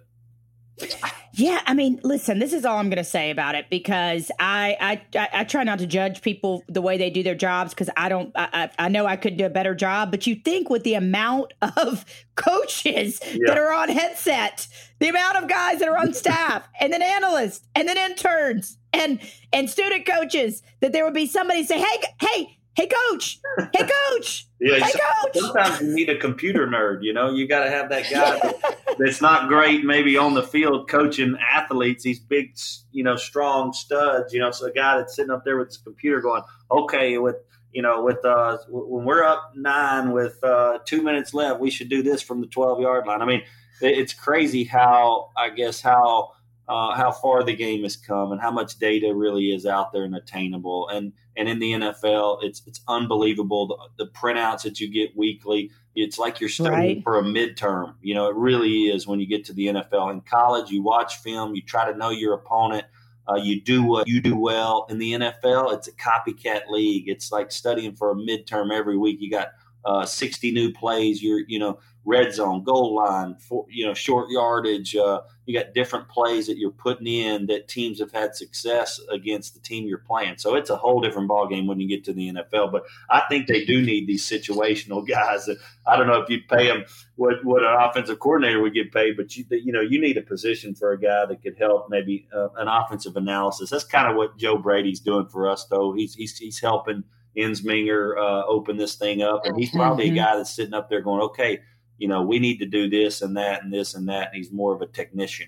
Yeah, 1.36 1.62
I 1.66 1.74
mean, 1.74 2.00
listen, 2.04 2.38
this 2.38 2.54
is 2.54 2.64
all 2.64 2.78
I'm 2.78 2.90
going 2.90 2.98
to 2.98 3.04
say 3.04 3.32
about 3.32 3.56
it 3.56 3.66
because 3.70 4.30
I, 4.40 5.02
I 5.16 5.28
I 5.34 5.44
try 5.46 5.64
not 5.64 5.80
to 5.80 5.88
judge 5.88 6.22
people 6.22 6.64
the 6.68 6.82
way 6.82 6.98
they 6.98 7.10
do 7.10 7.24
their 7.24 7.36
jobs 7.36 7.74
because 7.74 7.90
I 7.98 8.08
don't 8.08 8.32
I, 8.36 8.70
I 8.78 8.88
know 8.90 9.08
I 9.08 9.16
could 9.16 9.38
do 9.38 9.46
a 9.46 9.50
better 9.50 9.74
job, 9.74 10.12
but 10.12 10.28
you 10.28 10.36
think 10.36 10.70
with 10.70 10.84
the 10.84 10.94
amount 10.94 11.54
of 11.78 12.06
coaches 12.36 13.20
yeah. 13.26 13.38
that 13.48 13.58
are 13.58 13.74
on 13.74 13.90
headset, 13.90 14.68
the 15.00 15.10
amount 15.10 15.38
of 15.38 15.48
guys 15.48 15.80
that 15.80 15.90
are 15.90 15.98
on 15.98 16.14
staff, 16.14 16.68
and 16.80 16.94
then 16.94 17.02
analysts, 17.02 17.68
and 17.74 17.88
then 17.88 17.98
interns, 17.98 18.78
and 18.92 19.20
and 19.52 19.70
student 19.70 20.06
coaches, 20.06 20.62
that 20.82 20.92
there 20.92 21.04
would 21.04 21.16
be 21.16 21.26
somebody 21.26 21.64
say, 21.64 21.80
"Hey, 21.80 22.02
hey, 22.22 22.58
hey 22.76 22.88
coach. 22.88 23.40
Hey 23.74 23.88
coach. 24.12 24.48
Yeah 24.60 24.80
hey 24.80 24.94
coach. 24.94 25.36
sometimes 25.36 25.82
you 25.82 25.94
need 25.94 26.10
a 26.10 26.18
computer 26.18 26.66
nerd 26.68 27.00
you 27.04 27.12
know? 27.12 27.30
You 27.30 27.48
got 27.48 27.66
to 27.66 27.70
have 27.70 27.90
that 27.90 28.04
guy 28.10 28.40
that, 28.40 28.96
that's 28.98 29.22
not 29.22 29.50
great 29.50 29.84
maybe 29.84 30.18
on 30.18 30.34
the 30.34 30.44
field 30.44 30.88
coaching 30.90 31.36
athletes 31.52 32.04
these 32.04 32.20
big 32.20 32.56
you 32.92 33.04
know 33.04 33.18
strong 33.18 33.74
studs 33.74 34.34
you 34.34 34.40
know? 34.40 34.52
So 34.52 34.68
a 34.68 34.72
guy 34.72 34.98
that's 34.98 35.16
sitting 35.16 35.32
up 35.32 35.44
there 35.44 35.58
with 35.58 35.68
his 35.68 35.78
computer 35.78 36.22
going 36.22 36.44
okay 36.72 37.18
with 37.18 37.36
you 37.74 37.82
know 37.82 38.02
with 38.02 38.24
uh 38.24 38.58
when 38.70 39.04
we're 39.04 39.24
up 39.24 39.52
nine 39.54 40.12
with 40.12 40.42
uh 40.44 40.80
two 40.86 41.02
minutes 41.02 41.34
left 41.34 41.60
we 41.60 41.70
should 41.70 41.90
do 41.90 42.02
this 42.02 42.22
from 42.22 42.40
the 42.40 42.48
12 42.48 42.80
yard 42.80 43.06
line. 43.06 43.22
I 43.22 43.26
mean 43.26 43.44
it's 43.82 44.14
crazy 44.14 44.64
how 44.64 45.30
i 45.36 45.50
guess 45.50 45.82
how 45.82 46.32
uh, 46.68 46.96
how 46.96 47.12
far 47.12 47.44
the 47.44 47.56
game 47.56 47.84
has 47.84 47.98
come 47.98 48.32
and 48.32 48.40
how 48.40 48.52
much 48.52 48.80
data 48.80 49.14
really 49.14 49.54
is 49.54 49.66
out 49.66 49.92
there 49.92 50.04
and 50.04 50.16
attainable. 50.16 50.88
And 50.90 51.14
and 51.36 51.50
in 51.50 51.60
the 51.60 51.72
NFL, 51.74 52.40
it's 52.44 52.62
it's 52.66 52.82
unbelievable 52.88 53.68
the, 53.68 54.06
the 54.06 54.12
printouts 54.12 54.64
that 54.64 54.80
you 54.80 54.92
get 54.92 55.16
weekly. 55.18 55.72
It's 55.96 56.18
like 56.18 56.40
you're 56.40 56.50
studying 56.50 56.98
right. 56.98 57.04
for 57.04 57.20
a 57.20 57.24
midterm. 57.24 57.96
You 58.02 58.16
know, 58.16 58.28
it 58.28 58.36
really 58.36 58.84
is 58.84 59.06
when 59.06 59.20
you 59.20 59.28
get 59.28 59.46
to 59.46 59.54
the 59.54 59.68
NFL. 59.68 60.12
In 60.12 60.22
college, 60.22 60.72
you 60.72 60.82
watch 60.82 61.18
film, 61.18 61.54
you 61.54 61.62
try 61.62 61.92
to 61.92 61.98
know 61.98 62.10
your 62.10 62.34
opponent. 62.34 62.86
Uh, 63.30 63.36
you 63.36 63.62
do 63.62 63.84
what 63.84 64.08
you 64.08 64.20
do 64.20 64.36
well. 64.36 64.86
In 64.90 64.98
the 64.98 65.14
NFL, 65.14 65.74
it's 65.74 65.88
a 65.88 65.94
copycat 65.94 66.68
league. 66.70 67.08
It's 67.08 67.32
like 67.32 67.52
studying 67.52 67.96
for 67.96 68.12
a 68.12 68.16
midterm 68.16 68.74
every 68.74 68.98
week. 68.98 69.22
You 69.22 69.30
got 69.32 69.50
uh, 69.86 70.06
60 70.06 70.52
new 70.52 70.74
plays. 70.74 71.24
You're, 71.24 71.42
you 71.48 71.60
know, 71.60 71.80
red 72.06 72.34
zone, 72.34 72.64
goal 72.64 72.96
line, 72.96 73.36
for, 73.36 73.66
you 73.70 73.86
know, 73.86 73.94
short 73.94 74.30
yardage. 74.30 74.96
Uh, 74.96 75.22
you 75.46 75.58
got 75.58 75.74
different 75.74 76.08
plays 76.08 76.48
that 76.48 76.58
you're 76.58 76.72
putting 76.72 77.08
in 77.08 77.48
that 77.48 77.68
teams 77.68 78.00
have 78.00 78.12
had 78.12 78.36
success 78.36 79.00
against 79.12 79.54
the 79.54 79.60
team 79.60 79.88
you're 79.88 79.98
playing. 79.98 80.38
So 80.38 80.56
it's 80.56 80.70
a 80.70 80.76
whole 80.76 81.02
different 81.02 81.28
ball 81.28 81.48
game 81.48 81.68
when 81.68 81.80
you 81.80 81.88
get 81.88 82.04
to 82.06 82.14
the 82.14 82.32
NFL. 82.32 82.72
But 82.72 82.84
I 83.10 83.24
think 83.30 83.48
they 83.48 83.66
do 83.66 83.82
need 83.82 84.08
these 84.08 84.24
situational 84.24 85.08
guys. 85.08 85.50
I 85.86 85.98
don't 85.98 86.08
know 86.08 86.22
if 86.22 86.30
you'd 86.30 86.48
pay 86.48 86.68
them 86.68 86.86
what 87.16 87.44
what 87.44 87.64
an 87.64 87.76
offensive 87.80 88.20
coordinator 88.20 88.62
would 88.62 88.74
get 88.74 88.92
paid, 88.92 89.18
but 89.18 89.36
you 89.36 89.46
you 89.50 89.72
know 89.72 89.82
you 89.82 90.00
need 90.00 90.18
a 90.18 90.22
position 90.22 90.76
for 90.76 90.92
a 90.92 91.00
guy 91.00 91.26
that 91.26 91.42
could 91.42 91.58
help 91.58 91.90
maybe 91.90 92.28
uh, 92.34 92.50
an 92.58 92.68
offensive 92.68 93.16
analysis. 93.16 93.70
That's 93.70 93.84
kind 93.84 94.10
of 94.10 94.16
what 94.16 94.38
Joe 94.38 94.58
Brady's 94.58 95.00
doing 95.00 95.28
for 95.28 95.50
us, 95.50 95.66
though. 95.66 95.94
He's 95.94 96.16
he's, 96.16 96.38
he's 96.38 96.60
helping. 96.60 97.04
Ensminger 97.36 98.16
uh, 98.16 98.46
open 98.46 98.78
this 98.78 98.94
thing 98.94 99.24
up, 99.24 99.44
and 99.44 99.58
he's 99.58 99.72
probably 99.72 100.06
mm-hmm. 100.06 100.18
a 100.18 100.20
guy 100.20 100.38
that's 100.38 100.56
sitting 100.56 100.76
up 100.76 100.88
there 100.88 101.02
going, 101.02 101.20
"Okay, 101.20 101.62
you 101.98 102.08
know, 102.08 102.22
we 102.22 102.40
need 102.40 102.58
to 102.58 102.66
do 102.66 102.90
this 102.90 103.22
and 103.22 103.38
that 103.38 103.64
and 103.64 103.72
this 103.72 103.94
and 103.94 104.08
that. 104.10 104.30
And 104.30 104.36
he's 104.36 104.52
more 104.52 104.74
of 104.74 104.82
a 104.82 104.88
technician. 104.88 105.48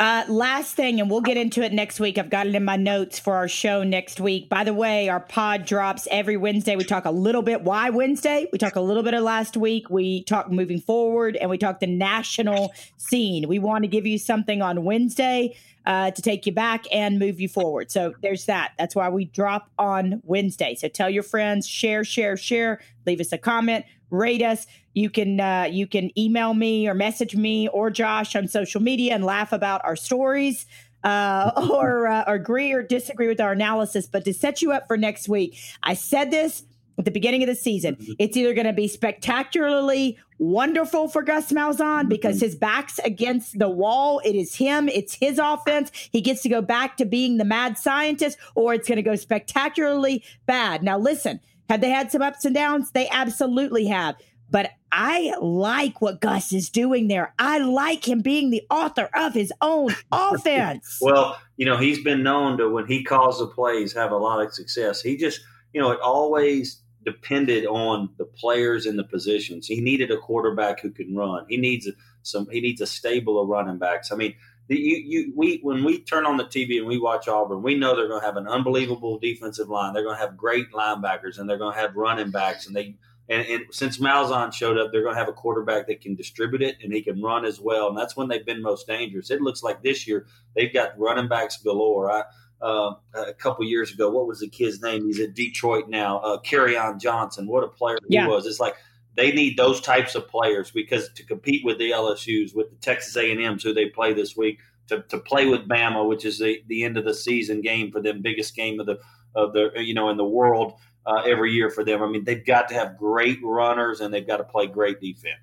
Uh, 0.00 0.24
last 0.28 0.76
thing, 0.76 1.00
and 1.00 1.10
we'll 1.10 1.20
get 1.20 1.36
into 1.36 1.60
it 1.60 1.72
next 1.72 1.98
week. 1.98 2.18
I've 2.18 2.30
got 2.30 2.46
it 2.46 2.54
in 2.54 2.64
my 2.64 2.76
notes 2.76 3.18
for 3.18 3.34
our 3.34 3.48
show 3.48 3.82
next 3.82 4.20
week. 4.20 4.48
By 4.48 4.62
the 4.62 4.72
way, 4.72 5.08
our 5.08 5.18
pod 5.18 5.64
drops 5.64 6.06
every 6.08 6.36
Wednesday. 6.36 6.76
We 6.76 6.84
talk 6.84 7.04
a 7.04 7.10
little 7.10 7.42
bit 7.42 7.62
why 7.62 7.90
Wednesday. 7.90 8.46
We 8.52 8.58
talk 8.58 8.76
a 8.76 8.80
little 8.80 9.02
bit 9.02 9.14
of 9.14 9.24
last 9.24 9.56
week. 9.56 9.90
We 9.90 10.22
talk 10.22 10.52
moving 10.52 10.80
forward, 10.80 11.34
and 11.34 11.50
we 11.50 11.58
talk 11.58 11.80
the 11.80 11.88
national 11.88 12.72
scene. 12.96 13.48
We 13.48 13.58
want 13.58 13.82
to 13.82 13.88
give 13.88 14.06
you 14.06 14.18
something 14.18 14.62
on 14.62 14.84
Wednesday 14.84 15.56
uh, 15.84 16.12
to 16.12 16.22
take 16.22 16.46
you 16.46 16.52
back 16.52 16.84
and 16.92 17.18
move 17.18 17.40
you 17.40 17.48
forward. 17.48 17.90
So 17.90 18.14
there's 18.22 18.44
that. 18.44 18.74
That's 18.78 18.94
why 18.94 19.08
we 19.08 19.24
drop 19.24 19.68
on 19.80 20.20
Wednesday. 20.22 20.76
So 20.76 20.86
tell 20.86 21.10
your 21.10 21.24
friends, 21.24 21.66
share, 21.66 22.04
share, 22.04 22.36
share. 22.36 22.80
Leave 23.04 23.20
us 23.20 23.32
a 23.32 23.38
comment, 23.38 23.84
rate 24.10 24.42
us. 24.42 24.66
You 24.94 25.10
can 25.10 25.40
uh, 25.40 25.68
you 25.70 25.86
can 25.86 26.16
email 26.18 26.54
me 26.54 26.88
or 26.88 26.94
message 26.94 27.36
me 27.36 27.68
or 27.68 27.90
Josh 27.90 28.34
on 28.34 28.48
social 28.48 28.80
media 28.80 29.14
and 29.14 29.24
laugh 29.24 29.52
about 29.52 29.84
our 29.84 29.96
stories. 29.96 30.66
Uh, 31.04 31.52
or, 31.70 32.08
uh, 32.08 32.24
or 32.26 32.34
agree 32.34 32.72
or 32.72 32.82
disagree 32.82 33.28
with 33.28 33.40
our 33.40 33.52
analysis, 33.52 34.08
but 34.08 34.24
to 34.24 34.34
set 34.34 34.60
you 34.60 34.72
up 34.72 34.88
for 34.88 34.96
next 34.96 35.28
week, 35.28 35.56
I 35.84 35.94
said 35.94 36.32
this 36.32 36.64
at 36.98 37.04
the 37.04 37.10
beginning 37.10 37.42
of 37.42 37.46
the 37.46 37.54
season. 37.54 37.94
Mm-hmm. 37.94 38.12
It's 38.18 38.36
either 38.36 38.52
going 38.52 38.66
to 38.66 38.72
be 38.72 38.88
spectacularly 38.88 40.18
wonderful 40.38 41.08
for 41.08 41.22
Gus 41.22 41.52
Malzahn 41.52 41.78
mm-hmm. 41.78 42.08
because 42.08 42.40
his 42.40 42.56
back's 42.56 42.98
against 43.00 43.58
the 43.58 43.68
wall. 43.68 44.20
It 44.24 44.34
is 44.34 44.56
him. 44.56 44.88
It's 44.88 45.14
his 45.14 45.38
offense. 45.38 45.90
He 46.10 46.20
gets 46.20 46.42
to 46.42 46.48
go 46.48 46.60
back 46.60 46.96
to 46.96 47.04
being 47.04 47.36
the 47.36 47.44
mad 47.44 47.78
scientist, 47.78 48.38
or 48.54 48.74
it's 48.74 48.88
going 48.88 48.96
to 48.96 49.02
go 49.02 49.14
spectacularly 49.14 50.24
bad. 50.46 50.82
Now, 50.82 50.98
listen, 50.98 51.40
have 51.68 51.80
they 51.80 51.90
had 51.90 52.10
some 52.10 52.22
ups 52.22 52.44
and 52.44 52.54
downs? 52.54 52.90
They 52.92 53.08
absolutely 53.08 53.86
have. 53.86 54.16
But 54.50 54.70
I 54.90 55.34
like 55.40 56.00
what 56.00 56.20
Gus 56.20 56.52
is 56.52 56.70
doing 56.70 57.08
there. 57.08 57.34
I 57.38 57.58
like 57.58 58.08
him 58.08 58.22
being 58.22 58.50
the 58.50 58.62
author 58.70 59.10
of 59.14 59.34
his 59.34 59.52
own 59.60 59.94
offense. 60.12 60.98
well, 61.00 61.38
you 61.56 61.66
know, 61.66 61.76
he's 61.76 62.02
been 62.02 62.22
known 62.22 62.56
to, 62.58 62.70
when 62.70 62.86
he 62.86 63.04
calls 63.04 63.38
the 63.38 63.46
plays, 63.46 63.92
have 63.92 64.10
a 64.10 64.16
lot 64.16 64.44
of 64.44 64.54
success. 64.54 65.02
He 65.02 65.16
just, 65.16 65.40
you 65.74 65.80
know, 65.80 65.90
it 65.90 66.00
always 66.00 66.82
depended 67.04 67.66
on 67.66 68.08
the 68.16 68.24
players 68.24 68.86
in 68.86 68.96
the 68.96 69.04
positions. 69.04 69.66
He 69.66 69.80
needed 69.80 70.10
a 70.10 70.16
quarterback 70.16 70.80
who 70.80 70.90
can 70.90 71.14
run. 71.14 71.44
He 71.48 71.56
needs 71.56 71.88
some. 72.22 72.48
He 72.50 72.60
needs 72.60 72.80
a 72.80 72.86
stable 72.86 73.40
of 73.40 73.48
running 73.48 73.78
backs. 73.78 74.10
I 74.10 74.16
mean, 74.16 74.34
you 74.76 74.96
you 74.96 75.32
we 75.34 75.60
when 75.62 75.84
we 75.84 76.00
turn 76.00 76.26
on 76.26 76.36
the 76.36 76.44
TV 76.44 76.78
and 76.78 76.86
we 76.86 76.98
watch 76.98 77.28
Auburn, 77.28 77.62
we 77.62 77.74
know 77.74 77.96
they're 77.96 78.08
going 78.08 78.20
to 78.20 78.26
have 78.26 78.36
an 78.36 78.46
unbelievable 78.46 79.18
defensive 79.18 79.68
line. 79.68 79.94
They're 79.94 80.04
going 80.04 80.16
to 80.16 80.20
have 80.20 80.36
great 80.36 80.70
linebackers 80.72 81.38
and 81.38 81.48
they're 81.48 81.58
going 81.58 81.74
to 81.74 81.80
have 81.80 81.96
running 81.96 82.30
backs. 82.30 82.66
And 82.66 82.76
they 82.76 82.96
and, 83.30 83.46
and 83.46 83.64
since 83.70 83.98
Malzahn 83.98 84.52
showed 84.52 84.78
up, 84.78 84.92
they're 84.92 85.02
going 85.02 85.14
to 85.14 85.18
have 85.18 85.28
a 85.28 85.32
quarterback 85.32 85.86
that 85.86 86.00
can 86.00 86.14
distribute 86.14 86.62
it 86.62 86.76
and 86.82 86.92
he 86.92 87.02
can 87.02 87.22
run 87.22 87.44
as 87.44 87.60
well. 87.60 87.88
And 87.88 87.96
that's 87.96 88.16
when 88.16 88.28
they've 88.28 88.44
been 88.44 88.62
most 88.62 88.86
dangerous. 88.86 89.30
It 89.30 89.40
looks 89.40 89.62
like 89.62 89.82
this 89.82 90.06
year 90.06 90.26
they've 90.54 90.72
got 90.72 90.98
running 90.98 91.28
backs 91.28 91.56
galore. 91.56 92.10
I 92.10 92.24
uh, 92.60 92.94
a 93.14 93.32
couple 93.34 93.64
years 93.64 93.92
ago. 93.92 94.10
What 94.10 94.26
was 94.26 94.40
the 94.40 94.48
kid's 94.48 94.82
name? 94.82 95.06
He's 95.06 95.20
at 95.20 95.34
Detroit 95.34 95.88
now. 95.88 96.18
Uh, 96.18 96.38
on 96.80 96.98
Johnson. 96.98 97.46
What 97.46 97.64
a 97.64 97.68
player 97.68 97.98
he 98.08 98.18
was. 98.18 98.46
It's 98.46 98.60
like 98.60 98.74
they 99.18 99.32
need 99.32 99.56
those 99.56 99.80
types 99.80 100.14
of 100.14 100.28
players 100.28 100.70
because 100.70 101.12
to 101.14 101.24
compete 101.24 101.64
with 101.64 101.78
the 101.78 101.90
LSU's, 101.90 102.54
with 102.54 102.70
the 102.70 102.76
Texas 102.76 103.16
A&M's 103.16 103.64
who 103.64 103.74
they 103.74 103.86
play 103.86 104.12
this 104.12 104.36
week, 104.36 104.60
to, 104.86 105.02
to 105.08 105.18
play 105.18 105.46
with 105.46 105.68
Bama, 105.68 106.08
which 106.08 106.24
is 106.24 106.38
the, 106.38 106.62
the 106.68 106.84
end 106.84 106.96
of 106.96 107.04
the 107.04 107.12
season 107.12 107.60
game 107.60 107.90
for 107.90 108.00
them, 108.00 108.22
biggest 108.22 108.54
game 108.54 108.78
of 108.78 108.86
the 108.86 108.98
of 109.34 109.52
the 109.52 109.70
you 109.76 109.92
know 109.92 110.08
in 110.08 110.16
the 110.16 110.24
world 110.24 110.74
uh, 111.04 111.22
every 111.26 111.52
year 111.52 111.68
for 111.68 111.84
them. 111.84 112.00
I 112.02 112.06
mean, 112.06 112.24
they've 112.24 112.44
got 112.44 112.68
to 112.68 112.74
have 112.74 112.96
great 112.96 113.38
runners 113.42 114.00
and 114.00 114.14
they've 114.14 114.26
got 114.26 114.38
to 114.38 114.44
play 114.44 114.66
great 114.66 115.00
defense. 115.00 115.40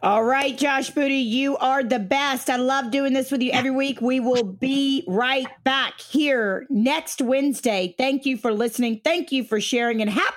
All 0.00 0.22
right, 0.22 0.56
Josh 0.56 0.90
Booty, 0.90 1.16
you 1.16 1.56
are 1.56 1.82
the 1.82 1.98
best. 1.98 2.48
I 2.48 2.54
love 2.56 2.92
doing 2.92 3.14
this 3.14 3.32
with 3.32 3.42
you 3.42 3.50
every 3.50 3.72
week. 3.72 4.00
We 4.00 4.20
will 4.20 4.44
be 4.44 5.04
right 5.08 5.48
back 5.64 6.00
here 6.00 6.66
next 6.70 7.20
Wednesday. 7.20 7.96
Thank 7.98 8.24
you 8.24 8.36
for 8.36 8.52
listening. 8.52 9.00
Thank 9.02 9.32
you 9.32 9.42
for 9.42 9.60
sharing, 9.60 10.00
and 10.00 10.10
happy 10.10 10.36